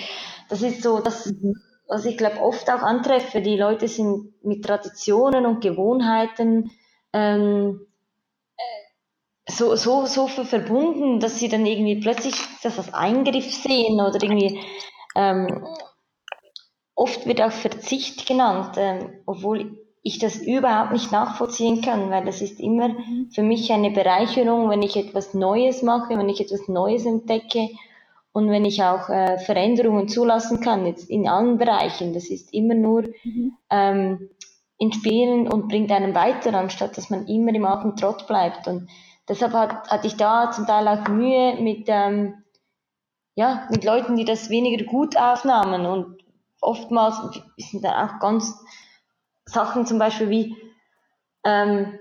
[0.49, 1.55] das ist so, das, mhm.
[1.89, 3.41] Was ich glaube oft auch antreffe.
[3.41, 6.71] Die Leute sind mit Traditionen und Gewohnheiten
[7.11, 7.81] ähm,
[8.55, 14.21] äh, so, so, so verbunden, dass sie dann irgendwie plötzlich das als Eingriff sehen oder
[14.21, 14.59] irgendwie
[15.15, 15.65] ähm,
[16.93, 22.41] oft wird auch Verzicht genannt, ähm, obwohl ich das überhaupt nicht nachvollziehen kann, weil das
[22.41, 23.31] ist immer mhm.
[23.33, 27.69] für mich eine Bereicherung, wenn ich etwas Neues mache, wenn ich etwas Neues entdecke
[28.31, 32.13] und wenn ich auch äh, Veränderungen zulassen kann, jetzt in allen Bereichen.
[32.13, 33.57] Das ist immer nur mhm.
[33.69, 34.29] ähm,
[34.77, 38.67] inspirieren und bringt einen weiter, anstatt dass man immer im alten Trott bleibt.
[38.67, 38.89] Und
[39.27, 42.43] deshalb hat, hatte ich da zum Teil auch Mühe mit, ähm,
[43.35, 46.23] ja, mit Leuten, die das weniger gut aufnahmen und
[46.61, 47.17] oftmals
[47.57, 48.57] sind dann auch ganz
[49.45, 50.55] Sachen zum Beispiel wie,
[51.43, 51.98] ähm,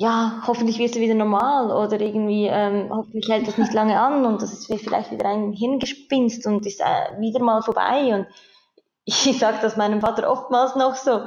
[0.00, 4.24] ja, hoffentlich wirst du wieder normal oder irgendwie, ähm, hoffentlich hält das nicht lange an
[4.24, 8.26] und das ist vielleicht wieder ein Hirngespinst und ist äh, wieder mal vorbei und
[9.04, 11.26] ich sage das meinem Vater oftmals noch so,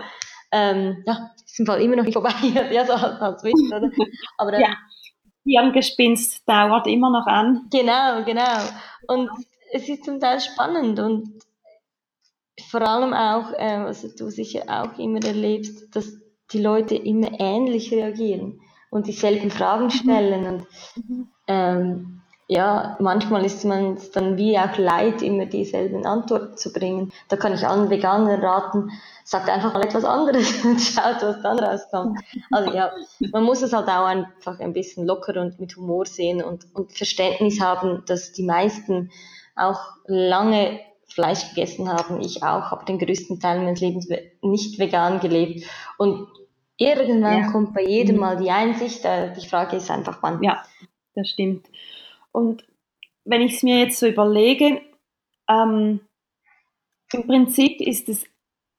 [0.51, 2.33] ähm, ja, ist im Fall immer noch nicht vorbei,
[2.71, 3.91] ja, so als, als Witz, oder?
[4.39, 4.75] Aber, ähm, ja,
[5.45, 7.67] Hirngespinst dauert immer noch an.
[7.71, 8.57] Genau, genau.
[9.07, 9.29] Und
[9.71, 11.43] es ist zum Teil spannend und
[12.71, 16.22] vor allem auch, äh, was du sicher auch immer erlebst, dass
[16.53, 19.89] die Leute immer ähnlich reagieren und dieselben Fragen mhm.
[19.89, 20.45] stellen.
[20.45, 20.67] Und
[21.47, 27.11] ähm, ja, manchmal ist man dann wie auch leid, immer dieselben Antworten zu bringen.
[27.29, 28.91] Da kann ich allen Veganern raten,
[29.23, 32.19] sagt einfach mal etwas anderes und schaut, was dann rauskommt.
[32.51, 32.91] Also ja,
[33.31, 36.91] man muss es halt auch einfach ein bisschen locker und mit Humor sehen und, und
[36.91, 39.09] Verständnis haben, dass die meisten
[39.55, 42.21] auch lange Fleisch gegessen haben.
[42.21, 44.07] Ich auch, habe den größten Teil meines Lebens
[44.41, 45.65] nicht vegan gelebt.
[45.97, 46.27] Und
[46.77, 47.51] irgendwann ja.
[47.51, 48.21] kommt bei jedem mhm.
[48.21, 49.05] mal die Einsicht.
[49.05, 50.43] Äh, die Frage ist einfach, wann.
[50.43, 50.63] Ja,
[51.15, 51.67] das stimmt.
[52.31, 52.65] Und
[53.25, 54.81] wenn ich es mir jetzt so überlege,
[55.49, 56.01] ähm,
[57.13, 58.25] im Prinzip ist es,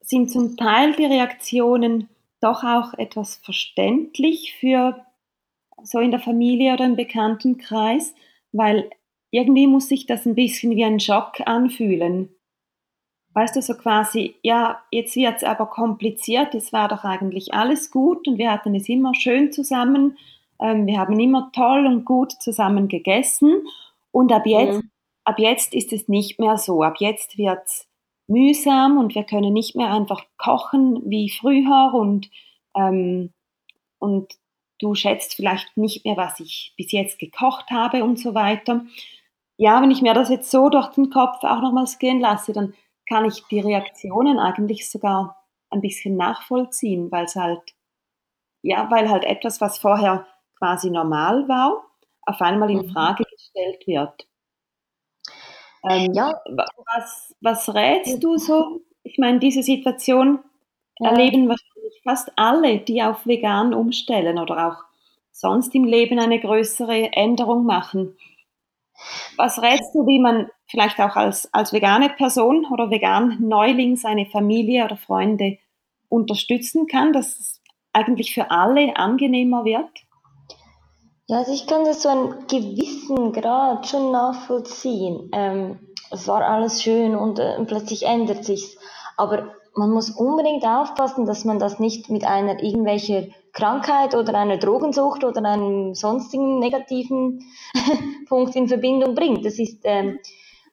[0.00, 2.09] sind zum Teil die Reaktionen
[2.40, 5.04] doch auch etwas verständlich für
[5.83, 8.14] so in der Familie oder im Bekanntenkreis,
[8.52, 8.90] weil
[9.30, 12.28] irgendwie muss sich das ein bisschen wie ein Schock anfühlen.
[13.34, 17.90] Weißt du, so quasi, ja, jetzt wird es aber kompliziert, es war doch eigentlich alles
[17.90, 20.16] gut und wir hatten es immer schön zusammen,
[20.60, 23.66] ähm, wir haben immer toll und gut zusammen gegessen
[24.12, 24.90] und ab jetzt, mhm.
[25.24, 27.88] ab jetzt ist es nicht mehr so, ab jetzt wird es
[28.28, 32.30] mühsam und wir können nicht mehr einfach kochen wie früher und,
[32.76, 33.32] ähm,
[33.98, 34.32] und
[34.78, 38.84] du schätzt vielleicht nicht mehr, was ich bis jetzt gekocht habe und so weiter.
[39.56, 42.74] Ja, wenn ich mir das jetzt so durch den Kopf auch nochmals gehen lasse, dann
[43.08, 47.74] kann ich die Reaktionen eigentlich sogar ein bisschen nachvollziehen, weil es halt,
[48.62, 50.26] ja, weil halt etwas, was vorher
[50.58, 51.84] quasi normal war,
[52.22, 52.90] auf einmal in mhm.
[52.90, 54.26] Frage gestellt wird.
[55.88, 56.40] Ähm, ja.
[56.94, 58.80] Was, was rätst du so?
[59.02, 60.38] Ich meine, diese Situation
[60.98, 61.10] ja.
[61.10, 64.84] erleben wahrscheinlich fast alle, die auf vegan umstellen oder auch
[65.30, 68.16] sonst im Leben eine größere Änderung machen.
[69.37, 74.26] Was rätst du, wie man vielleicht auch als, als vegane Person oder vegan Neuling seine
[74.26, 75.59] Familie oder Freunde
[76.09, 79.90] unterstützen kann, dass es eigentlich für alle angenehmer wird?
[81.26, 85.30] Ja, also ich kann das so einen gewissen Grad schon nachvollziehen.
[85.33, 85.78] Ähm,
[86.11, 88.76] es war alles schön und äh, plötzlich ändert sich's.
[89.16, 94.58] Aber man muss unbedingt aufpassen, dass man das nicht mit einer irgendwelcher Krankheit oder einer
[94.58, 97.40] Drogensucht oder einem sonstigen negativen
[98.28, 99.46] Punkt in Verbindung bringt.
[99.46, 100.18] Das ist, ähm,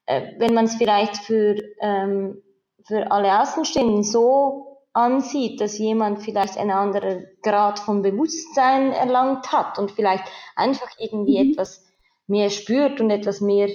[0.07, 2.41] äh, wenn man es vielleicht für, ähm,
[2.85, 9.77] für alle Außenstehenden so ansieht, dass jemand vielleicht einen anderen Grad von Bewusstsein erlangt hat
[9.77, 11.51] und vielleicht einfach irgendwie mhm.
[11.51, 11.85] etwas
[12.27, 13.69] mehr spürt und etwas mehr,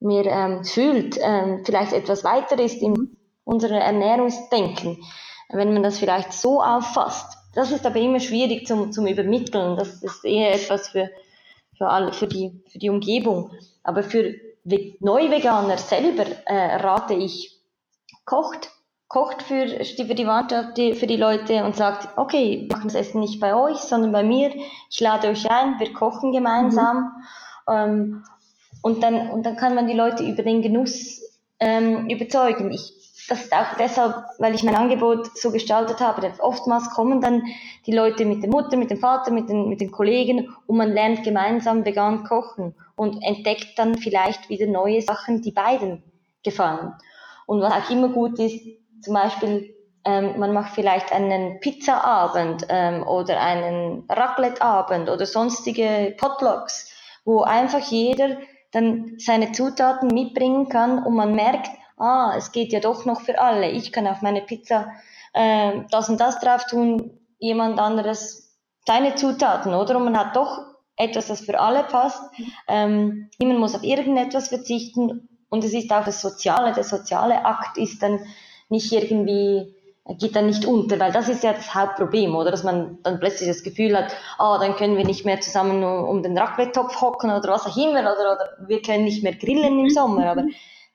[0.00, 3.16] mehr ähm, fühlt, ähm, vielleicht etwas weiter ist in mhm.
[3.44, 5.04] unserem Ernährungsdenken,
[5.50, 7.39] wenn man das vielleicht so auffasst.
[7.54, 9.76] Das ist aber immer schwierig zum, zum Übermitteln.
[9.76, 11.10] Das ist eher etwas für,
[11.76, 13.50] für, alle, für, die, für die Umgebung.
[13.82, 14.34] Aber für
[15.00, 17.58] Neuveganer selber äh, rate ich,
[18.24, 18.70] kocht
[19.10, 22.94] kocht für die, für die Mannschaft, für die Leute und sagt, okay, wir machen das
[22.94, 24.52] Essen nicht bei euch, sondern bei mir.
[24.88, 27.12] Ich lade euch ein, wir kochen gemeinsam.
[27.68, 27.74] Mhm.
[27.74, 28.24] Ähm,
[28.82, 31.22] und, dann, und dann kann man die Leute über den Genuss
[31.58, 32.70] ähm, überzeugen.
[32.70, 32.92] Ich,
[33.30, 36.20] das ist auch deshalb, weil ich mein Angebot so gestaltet habe.
[36.20, 37.44] Denn oftmals kommen dann
[37.86, 40.92] die Leute mit der Mutter, mit dem Vater, mit den, mit den Kollegen und man
[40.92, 46.02] lernt gemeinsam vegan kochen und entdeckt dann vielleicht wieder neue Sachen, die beiden
[46.42, 46.92] gefallen.
[47.46, 48.60] Und was auch immer gut ist,
[49.00, 56.92] zum Beispiel, ähm, man macht vielleicht einen Pizzaabend ähm, oder einen Raclette-Abend oder sonstige Potlucks,
[57.24, 58.38] wo einfach jeder
[58.72, 63.40] dann seine Zutaten mitbringen kann und man merkt, ah, es geht ja doch noch für
[63.40, 63.70] alle.
[63.70, 64.90] Ich kann auf meine Pizza
[65.32, 69.96] äh, das und das drauf tun, jemand anderes seine Zutaten, oder?
[69.96, 70.58] Und man hat doch
[70.96, 72.22] etwas, das für alle passt.
[72.68, 76.72] Ähm, niemand muss auf irgendetwas verzichten und es ist auch das Soziale.
[76.72, 78.20] Der soziale Akt ist dann
[78.68, 79.74] nicht irgendwie
[80.18, 82.50] geht dann nicht unter, weil das ist ja das Hauptproblem, oder?
[82.50, 85.84] Dass man dann plötzlich das Gefühl hat, ah, oh, dann können wir nicht mehr zusammen
[85.84, 89.78] um den Raclette-Topf hocken oder was auch immer, oder, oder wir können nicht mehr grillen
[89.78, 90.44] im Sommer, aber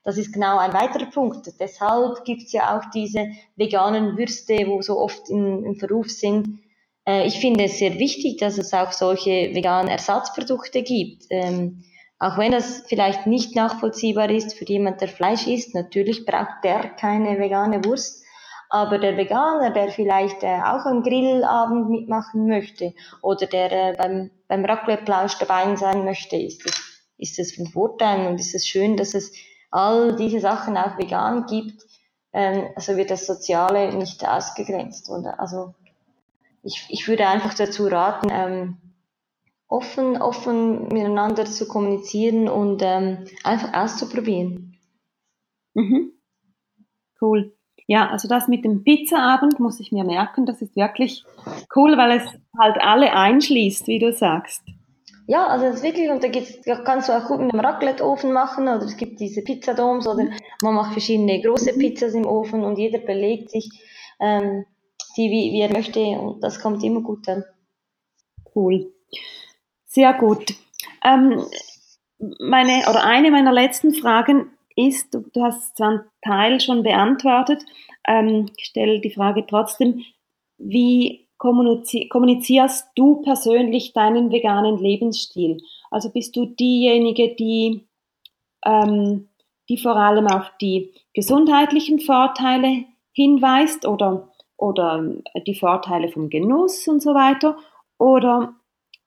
[0.05, 1.51] das ist genau ein weiterer Punkt.
[1.59, 6.59] Deshalb gibt's ja auch diese veganen Würste, wo so oft in, im Verruf sind.
[7.07, 11.25] Äh, ich finde es sehr wichtig, dass es auch solche veganen Ersatzprodukte gibt.
[11.31, 11.83] Ähm,
[12.19, 16.89] auch wenn das vielleicht nicht nachvollziehbar ist für jemand, der Fleisch isst, natürlich braucht der
[16.89, 18.23] keine vegane Wurst.
[18.69, 24.29] Aber der Veganer, der vielleicht äh, auch am Grillabend mitmachen möchte oder der äh, beim,
[24.47, 26.75] beim Raclette-Plausch dabei sein möchte, ist das,
[27.17, 29.31] ist das von Vorteil und ist es schön, dass es
[29.71, 31.83] all diese Sachen auch vegan gibt.
[32.33, 35.09] Ähm, also wird das Soziale nicht ausgegrenzt.
[35.09, 35.39] Oder?
[35.39, 35.73] Also
[36.63, 38.77] ich, ich würde einfach dazu raten, ähm,
[39.67, 44.77] offen, offen miteinander zu kommunizieren und ähm, einfach auszuprobieren.
[45.73, 46.11] Mhm.
[47.21, 47.53] Cool.
[47.87, 51.23] Ja, also das mit dem Pizzaabend muss ich mir merken, das ist wirklich
[51.75, 52.23] cool, weil es
[52.59, 54.63] halt alle einschließt, wie du sagst.
[55.27, 58.31] Ja, also das ist wirklich, und da, gibt's, kannst du auch gut mit einem Raclette-Ofen
[58.31, 60.29] machen, oder es gibt diese Pizzadoms, oder
[60.61, 61.79] man macht verschiedene große mhm.
[61.79, 63.69] Pizzas im Ofen und jeder belegt sich
[64.19, 64.65] ähm,
[65.17, 67.43] die, wie, wie er möchte, und das kommt immer gut an.
[68.53, 68.93] Cool.
[69.85, 70.53] Sehr gut.
[71.03, 71.43] Ähm,
[72.39, 77.63] meine oder eine meiner letzten Fragen ist, du, du hast zwar einen Teil schon beantwortet,
[78.07, 80.03] ähm, ich stelle die Frage trotzdem,
[80.57, 85.61] wie kommunizierst du persönlich deinen veganen Lebensstil?
[85.91, 87.87] Also bist du diejenige, die,
[88.65, 89.29] ähm,
[89.69, 95.03] die vor allem auf die gesundheitlichen Vorteile hinweist oder, oder
[95.45, 97.57] die Vorteile vom Genuss und so weiter?
[97.97, 98.55] Oder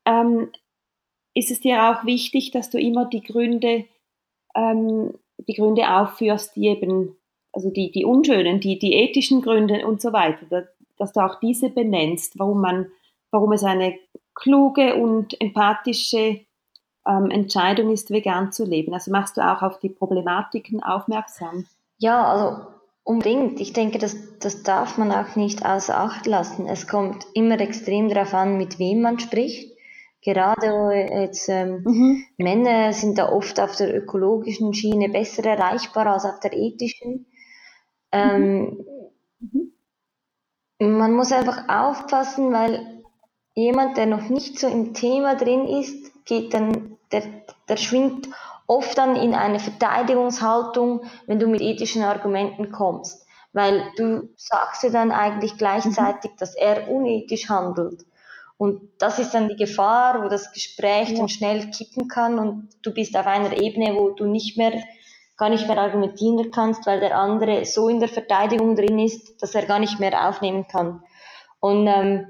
[0.05, 0.51] ähm,
[1.35, 3.85] ist es dir auch wichtig, dass du immer die Gründe,
[4.55, 7.17] ähm, die Gründe aufführst, die eben,
[7.53, 11.71] also die, die unschönen, die, die ethischen Gründe und so weiter, dass du auch diese
[11.71, 12.87] benennst, warum man,
[13.31, 13.99] warum es eine
[14.35, 16.41] kluge und empathische
[17.07, 18.95] ähm, Entscheidung ist, vegan zu leben.
[18.95, 21.67] Also machst du auch auf die Problematiken aufmerksam?
[21.99, 22.67] Ja, also
[23.03, 23.61] unbedingt.
[23.61, 26.67] Ich denke, das, das darf man auch nicht außer Acht lassen.
[26.67, 29.77] Es kommt immer extrem darauf an, mit wem man spricht.
[30.21, 32.25] Gerade jetzt ähm, mhm.
[32.37, 37.27] Männer sind da oft auf der ökologischen Schiene besser erreichbar als auf der ethischen.
[38.13, 38.87] Ähm, mhm.
[40.79, 43.03] Man muss einfach aufpassen, weil
[43.55, 47.23] jemand, der noch nicht so im Thema drin ist, geht dann, der,
[47.69, 48.29] der schwingt
[48.69, 53.27] oft dann in eine Verteidigungshaltung, wenn du mit ethischen Argumenten kommst.
[53.53, 56.37] Weil du sagst ja dann eigentlich gleichzeitig, mhm.
[56.39, 58.05] dass er unethisch handelt.
[58.59, 61.17] Und das ist dann die Gefahr, wo das Gespräch ja.
[61.17, 64.73] dann schnell kippen kann und du bist auf einer Ebene, wo du nicht mehr,
[65.39, 69.55] gar nicht mehr argumentieren kannst, weil der andere so in der Verteidigung drin ist, dass
[69.55, 71.03] er gar nicht mehr aufnehmen kann.
[71.61, 72.27] Und ähm,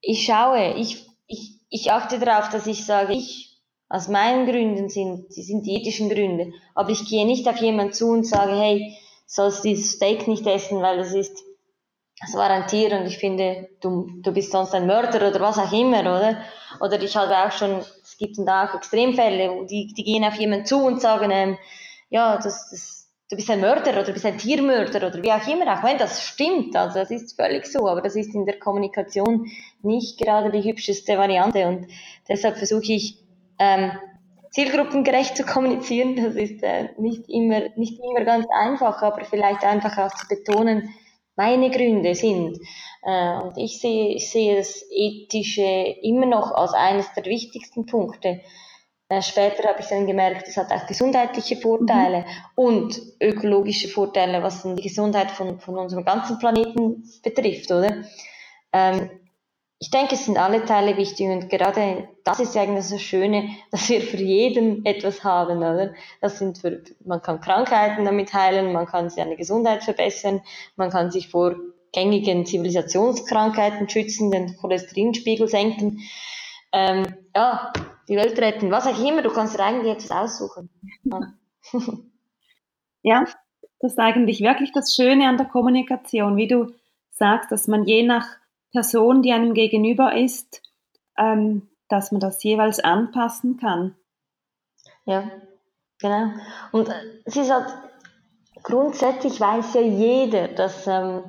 [0.00, 3.56] ich schaue, ich, ich ich achte darauf, dass ich sage, ich
[3.88, 6.52] aus meinen Gründen sind, die sind die ethischen Gründe.
[6.74, 8.96] Aber ich gehe nicht auf jemanden zu und sage, hey,
[9.26, 11.42] sollst dieses Steak nicht essen, weil das ist,
[12.20, 15.58] das war ein Tier und ich finde, du, du bist sonst ein Mörder oder was
[15.58, 16.38] auch immer, oder?
[16.80, 20.66] Oder ich habe auch schon, es gibt da auch Extremfälle, die, die gehen auf jemanden
[20.66, 21.58] zu und sagen, ähm,
[22.10, 25.46] ja, das, das, du bist ein Mörder oder du bist ein Tiermörder oder wie auch
[25.46, 28.58] immer, auch wenn das stimmt, also das ist völlig so, aber das ist in der
[28.58, 29.46] Kommunikation
[29.82, 31.86] nicht gerade die hübscheste Variante und
[32.28, 33.18] deshalb versuche ich,
[33.58, 33.92] ähm,
[34.50, 36.16] zielgruppengerecht zu kommunizieren.
[36.16, 40.94] Das ist äh, nicht, immer, nicht immer ganz einfach, aber vielleicht einfach auch zu betonen,
[41.36, 42.58] meine Gründe sind.
[43.02, 48.40] Äh, und ich sehe, ich sehe das Ethische immer noch als eines der wichtigsten Punkte.
[49.10, 52.24] Äh, später habe ich dann gemerkt, es hat auch gesundheitliche Vorteile mhm.
[52.56, 58.04] und ökologische Vorteile, was die Gesundheit von, von unserem ganzen Planeten betrifft, oder?
[58.72, 59.10] Ähm,
[59.80, 63.88] ich denke, es sind alle Teile wichtig und gerade das ist eigentlich das Schöne, dass
[63.88, 65.94] wir für jeden etwas haben, oder?
[66.20, 70.42] Das sind für, man kann Krankheiten damit heilen, man kann seine Gesundheit verbessern,
[70.76, 71.54] man kann sich vor
[71.92, 76.00] gängigen Zivilisationskrankheiten schützen, den Cholesterinspiegel senken,
[76.72, 77.72] ähm, ja,
[78.08, 80.70] die Welt retten, was auch immer, du kannst dir eigentlich etwas aussuchen.
[81.04, 81.20] Ja.
[83.02, 83.24] ja,
[83.80, 86.72] das ist eigentlich wirklich das Schöne an der Kommunikation, wie du
[87.10, 88.26] sagst, dass man je nach
[88.72, 90.62] Person, die einem gegenüber ist,
[91.16, 93.94] ähm, dass man das jeweils anpassen kann.
[95.04, 95.30] Ja,
[96.00, 96.32] genau.
[96.72, 96.90] Und
[97.24, 97.68] es ist halt,
[98.62, 101.22] grundsätzlich weiß ja jeder, dass ähm,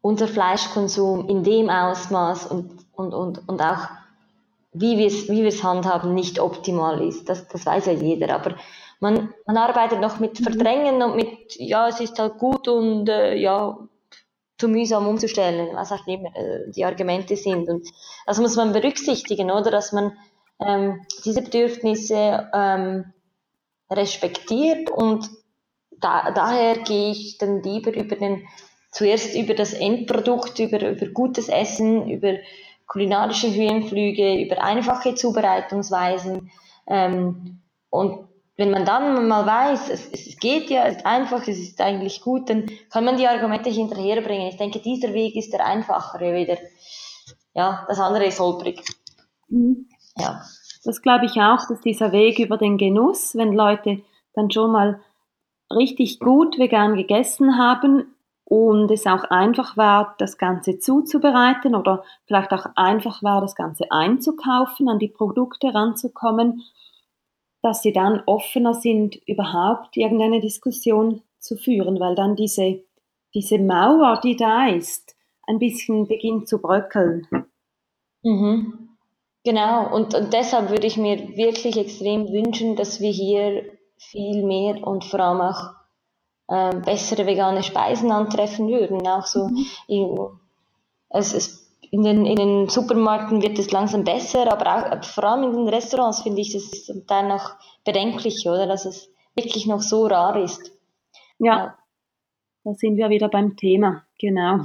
[0.00, 3.88] unser Fleischkonsum in dem Ausmaß und, und, und, und auch
[4.72, 7.28] wie wir es wie handhaben, nicht optimal ist.
[7.28, 8.34] Das, das weiß ja jeder.
[8.34, 8.56] Aber
[9.00, 13.34] man, man arbeitet noch mit Verdrängen und mit, ja, es ist halt gut und äh,
[13.34, 13.78] ja,
[14.58, 17.68] zu mühsam umzustellen, was auch immer äh, die Argumente sind.
[17.68, 17.88] Und
[18.26, 19.70] das muss man berücksichtigen, oder?
[19.70, 20.12] Dass man
[20.60, 23.12] ähm, diese Bedürfnisse ähm,
[23.90, 25.28] respektiert und
[25.98, 28.46] da, daher gehe ich dann lieber über den,
[28.92, 32.34] zuerst über das Endprodukt, über, über gutes Essen, über
[32.90, 36.50] kulinarische Höhenflüge, über einfache Zubereitungsweisen
[36.88, 41.58] ähm, und wenn man dann mal weiß, es, es geht ja, es ist einfach, es
[41.58, 44.48] ist eigentlich gut, dann kann man die Argumente hinterherbringen.
[44.48, 46.58] Ich denke, dieser Weg ist der einfachere wieder.
[47.54, 48.82] Ja, das andere ist holprig.
[49.48, 49.88] Mhm.
[50.18, 50.42] Ja.
[50.84, 54.02] Das glaube ich auch, dass dieser Weg über den Genuss, wenn Leute
[54.34, 55.00] dann schon mal
[55.74, 58.14] richtig gut vegan gegessen haben
[58.50, 63.92] und es auch einfach war, das Ganze zuzubereiten oder vielleicht auch einfach war, das Ganze
[63.92, 66.60] einzukaufen, an die Produkte ranzukommen,
[67.62, 72.82] dass sie dann offener sind, überhaupt irgendeine Diskussion zu führen, weil dann diese,
[73.34, 75.14] diese Mauer, die da ist,
[75.46, 77.28] ein bisschen beginnt zu bröckeln.
[78.24, 78.96] Mhm.
[79.44, 83.62] Genau, und, und deshalb würde ich mir wirklich extrem wünschen, dass wir hier
[83.96, 85.79] viel mehr und vor allem auch
[86.50, 89.06] äh, bessere vegane Speisen antreffen würden.
[89.06, 89.66] Auch so, mhm.
[89.86, 90.18] in,
[91.08, 91.60] es, es
[91.92, 95.68] in den, in den Supermärkten wird es langsam besser, aber auch, vor allem in den
[95.68, 97.52] Restaurants finde ich es zum Teil noch
[97.84, 98.66] bedenklich, oder?
[98.66, 100.72] Dass es wirklich noch so rar ist.
[101.38, 101.78] Ja, ja.
[102.64, 104.58] da sind wir wieder beim Thema, genau.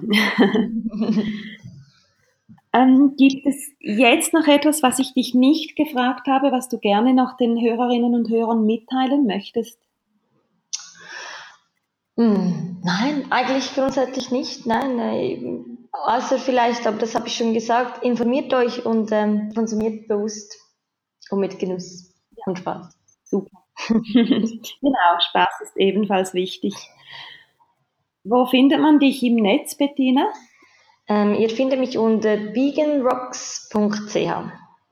[2.73, 7.13] ähm, gibt es jetzt noch etwas, was ich dich nicht gefragt habe, was du gerne
[7.13, 9.79] noch den Hörerinnen und Hörern mitteilen möchtest?
[12.17, 14.65] Hm, nein, eigentlich grundsätzlich nicht.
[14.65, 20.55] Nein, außer vielleicht, aber das habe ich schon gesagt, informiert euch und ähm, konsumiert bewusst
[21.29, 22.43] und mit Genuss ja.
[22.45, 22.97] und Spaß.
[23.23, 23.65] Super.
[23.87, 26.73] genau, Spaß ist ebenfalls wichtig.
[28.23, 30.31] Wo findet man dich im Netz, Bettina?
[31.07, 34.51] Ähm, ihr findet mich unter veganrocks.ch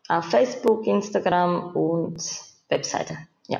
[0.09, 2.21] auf Facebook, Instagram und
[2.69, 3.17] Webseite.
[3.47, 3.59] Ja.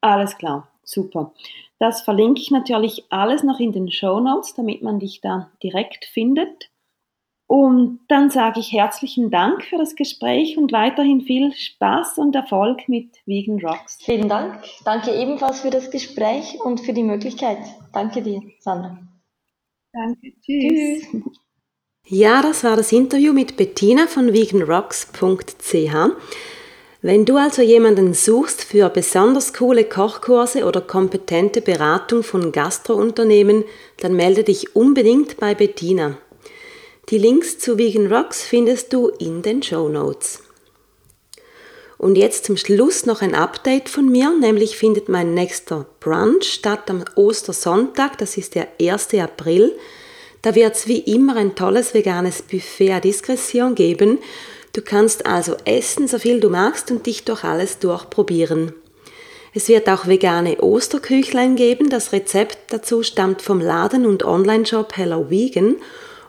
[0.00, 1.32] Alles klar, super.
[1.82, 6.04] Das verlinke ich natürlich alles noch in den Show Notes, damit man dich da direkt
[6.04, 6.70] findet.
[7.48, 12.88] Und dann sage ich herzlichen Dank für das Gespräch und weiterhin viel Spaß und Erfolg
[12.88, 13.98] mit Vegan Rocks.
[14.00, 14.62] Vielen Dank.
[14.84, 17.58] Danke ebenfalls für das Gespräch und für die Möglichkeit.
[17.92, 18.96] Danke dir, Sandra.
[19.92, 20.34] Danke.
[20.40, 21.02] Tschüss.
[21.10, 21.22] Tschüss.
[22.06, 25.96] Ja, das war das Interview mit Bettina von veganrocks.ch.
[27.04, 33.64] Wenn du also jemanden suchst für besonders coole Kochkurse oder kompetente Beratung von Gastrounternehmen,
[33.98, 36.16] dann melde dich unbedingt bei Bettina.
[37.08, 40.44] Die Links zu Vegan Rocks findest du in den Show Notes.
[41.98, 46.88] Und jetzt zum Schluss noch ein Update von mir, nämlich findet mein nächster Brunch statt
[46.88, 49.14] am Ostersonntag, das ist der 1.
[49.14, 49.76] April.
[50.42, 54.18] Da wird es wie immer ein tolles veganes Buffet à Diskretion geben.
[54.72, 58.72] Du kannst also essen, so viel du magst und dich durch alles durchprobieren.
[59.54, 61.90] Es wird auch vegane Osterküchlein geben.
[61.90, 65.76] Das Rezept dazu stammt vom Laden- und Online-Shop Hello Vegan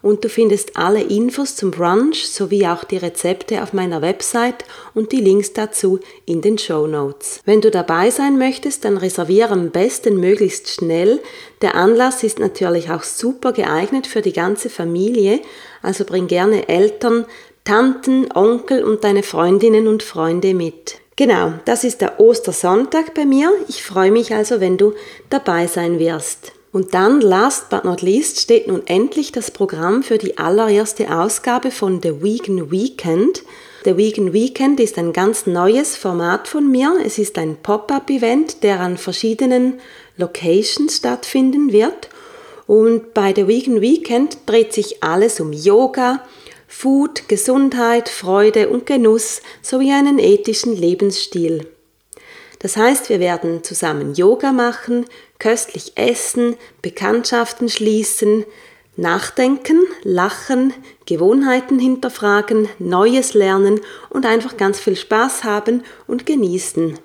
[0.02, 5.14] und du findest alle Infos zum Brunch sowie auch die Rezepte auf meiner Website und
[5.14, 7.40] die Links dazu in den Show Notes.
[7.46, 11.22] Wenn du dabei sein möchtest, dann reserviere am besten möglichst schnell.
[11.62, 15.40] Der Anlass ist natürlich auch super geeignet für die ganze Familie,
[15.82, 17.26] also bring gerne Eltern,
[17.66, 21.00] Tanten, Onkel und deine Freundinnen und Freunde mit.
[21.16, 23.52] Genau, das ist der Ostersonntag bei mir.
[23.70, 24.94] Ich freue mich also, wenn du
[25.30, 26.52] dabei sein wirst.
[26.74, 31.72] Und dann, last but not least, steht nun endlich das Programm für die allererste Ausgabe
[31.72, 33.44] von The Vegan Weekend.
[33.86, 36.96] The Vegan Weekend ist ein ganz neues Format von mir.
[37.06, 39.80] Es ist ein Pop-up-Event, der an verschiedenen
[40.18, 42.10] Locations stattfinden wird.
[42.66, 46.22] Und bei The Vegan Weekend dreht sich alles um Yoga,
[46.76, 51.68] Food, Gesundheit, Freude und Genuss sowie einen ethischen Lebensstil.
[52.60, 55.06] Das heißt, wir werden zusammen Yoga machen,
[55.40, 58.44] köstlich essen, Bekanntschaften schließen,
[58.98, 60.74] nachdenken, lachen,
[61.06, 67.00] Gewohnheiten hinterfragen, Neues lernen und einfach ganz viel Spaß haben und genießen.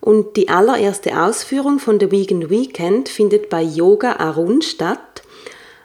[0.00, 5.22] Und die allererste Ausführung von The Vegan Weekend findet bei Yoga Arun statt.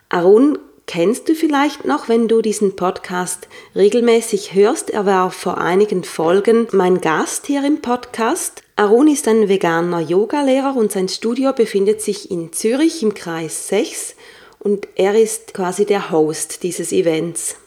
[0.10, 0.60] Arun
[0.90, 4.90] kennst du vielleicht noch, wenn du diesen Podcast regelmäßig hörst.
[4.90, 8.64] Er war vor einigen Folgen mein Gast hier im Podcast.
[8.76, 14.16] Arun ist ein veganer Yogalehrer und sein Studio befindet sich in Zürich im Kreis 6
[14.58, 17.58] und er ist quasi der Host dieses Events.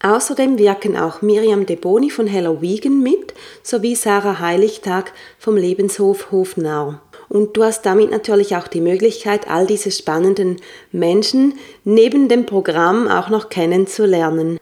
[0.00, 3.34] Außerdem wirken auch Miriam De Boni von Hello Vegan mit
[3.64, 7.00] sowie Sarah Heiligtag vom Lebenshof Hofnau.
[7.28, 10.56] Und du hast damit natürlich auch die Möglichkeit, all diese spannenden
[10.92, 11.54] Menschen
[11.84, 14.58] neben dem Programm auch noch kennenzulernen.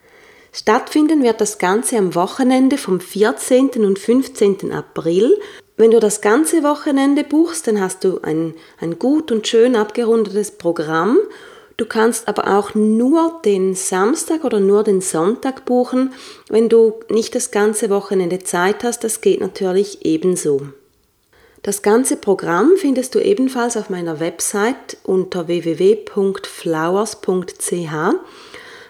[0.52, 3.84] Stattfinden wird das Ganze am Wochenende vom 14.
[3.84, 4.72] und 15.
[4.72, 5.38] April.
[5.76, 10.52] Wenn du das ganze Wochenende buchst, dann hast du ein, ein gut und schön abgerundetes
[10.52, 11.18] Programm.
[11.76, 16.14] Du kannst aber auch nur den Samstag oder nur den Sonntag buchen.
[16.48, 20.62] Wenn du nicht das ganze Wochenende Zeit hast, das geht natürlich ebenso.
[21.66, 26.44] Das ganze Programm findest du ebenfalls auf meiner Website unter www.flowers.ch.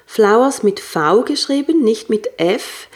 [0.05, 2.89] Flowers mit V geschrieben, nicht mit F.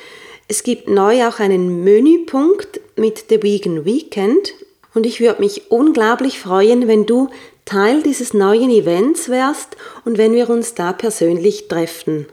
[0.48, 4.52] Es gibt neu auch einen Menüpunkt mit The Vegan Weekend
[4.92, 7.30] und ich würde mich unglaublich freuen, wenn du
[7.64, 12.26] Teil dieses neuen Events wärst und wenn wir uns da persönlich treffen.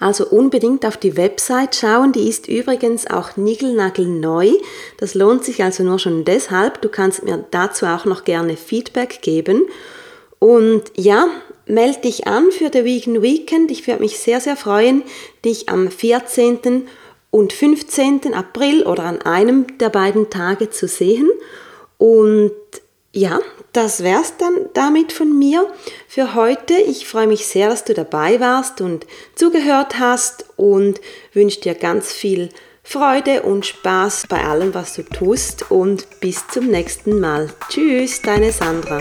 [0.00, 4.52] Also unbedingt auf die Website schauen, die ist übrigens auch neu.
[4.98, 6.82] Das lohnt sich also nur schon deshalb.
[6.82, 9.62] Du kannst mir dazu auch noch gerne Feedback geben.
[10.38, 11.28] Und ja,
[11.66, 13.70] melde dich an für The Vegan Weekend.
[13.70, 15.02] Ich würde mich sehr, sehr freuen,
[15.44, 16.88] dich am 14.
[17.30, 18.34] und 15.
[18.34, 21.28] April oder an einem der beiden Tage zu sehen.
[21.98, 22.52] Und
[23.12, 23.40] ja,
[23.78, 25.72] das wär's dann damit von mir
[26.08, 26.74] für heute.
[26.74, 29.06] Ich freue mich sehr, dass du dabei warst und
[29.36, 31.00] zugehört hast und
[31.32, 32.48] wünsche dir ganz viel
[32.82, 37.50] Freude und Spaß bei allem, was du tust und bis zum nächsten Mal.
[37.68, 39.00] Tschüss, deine Sandra.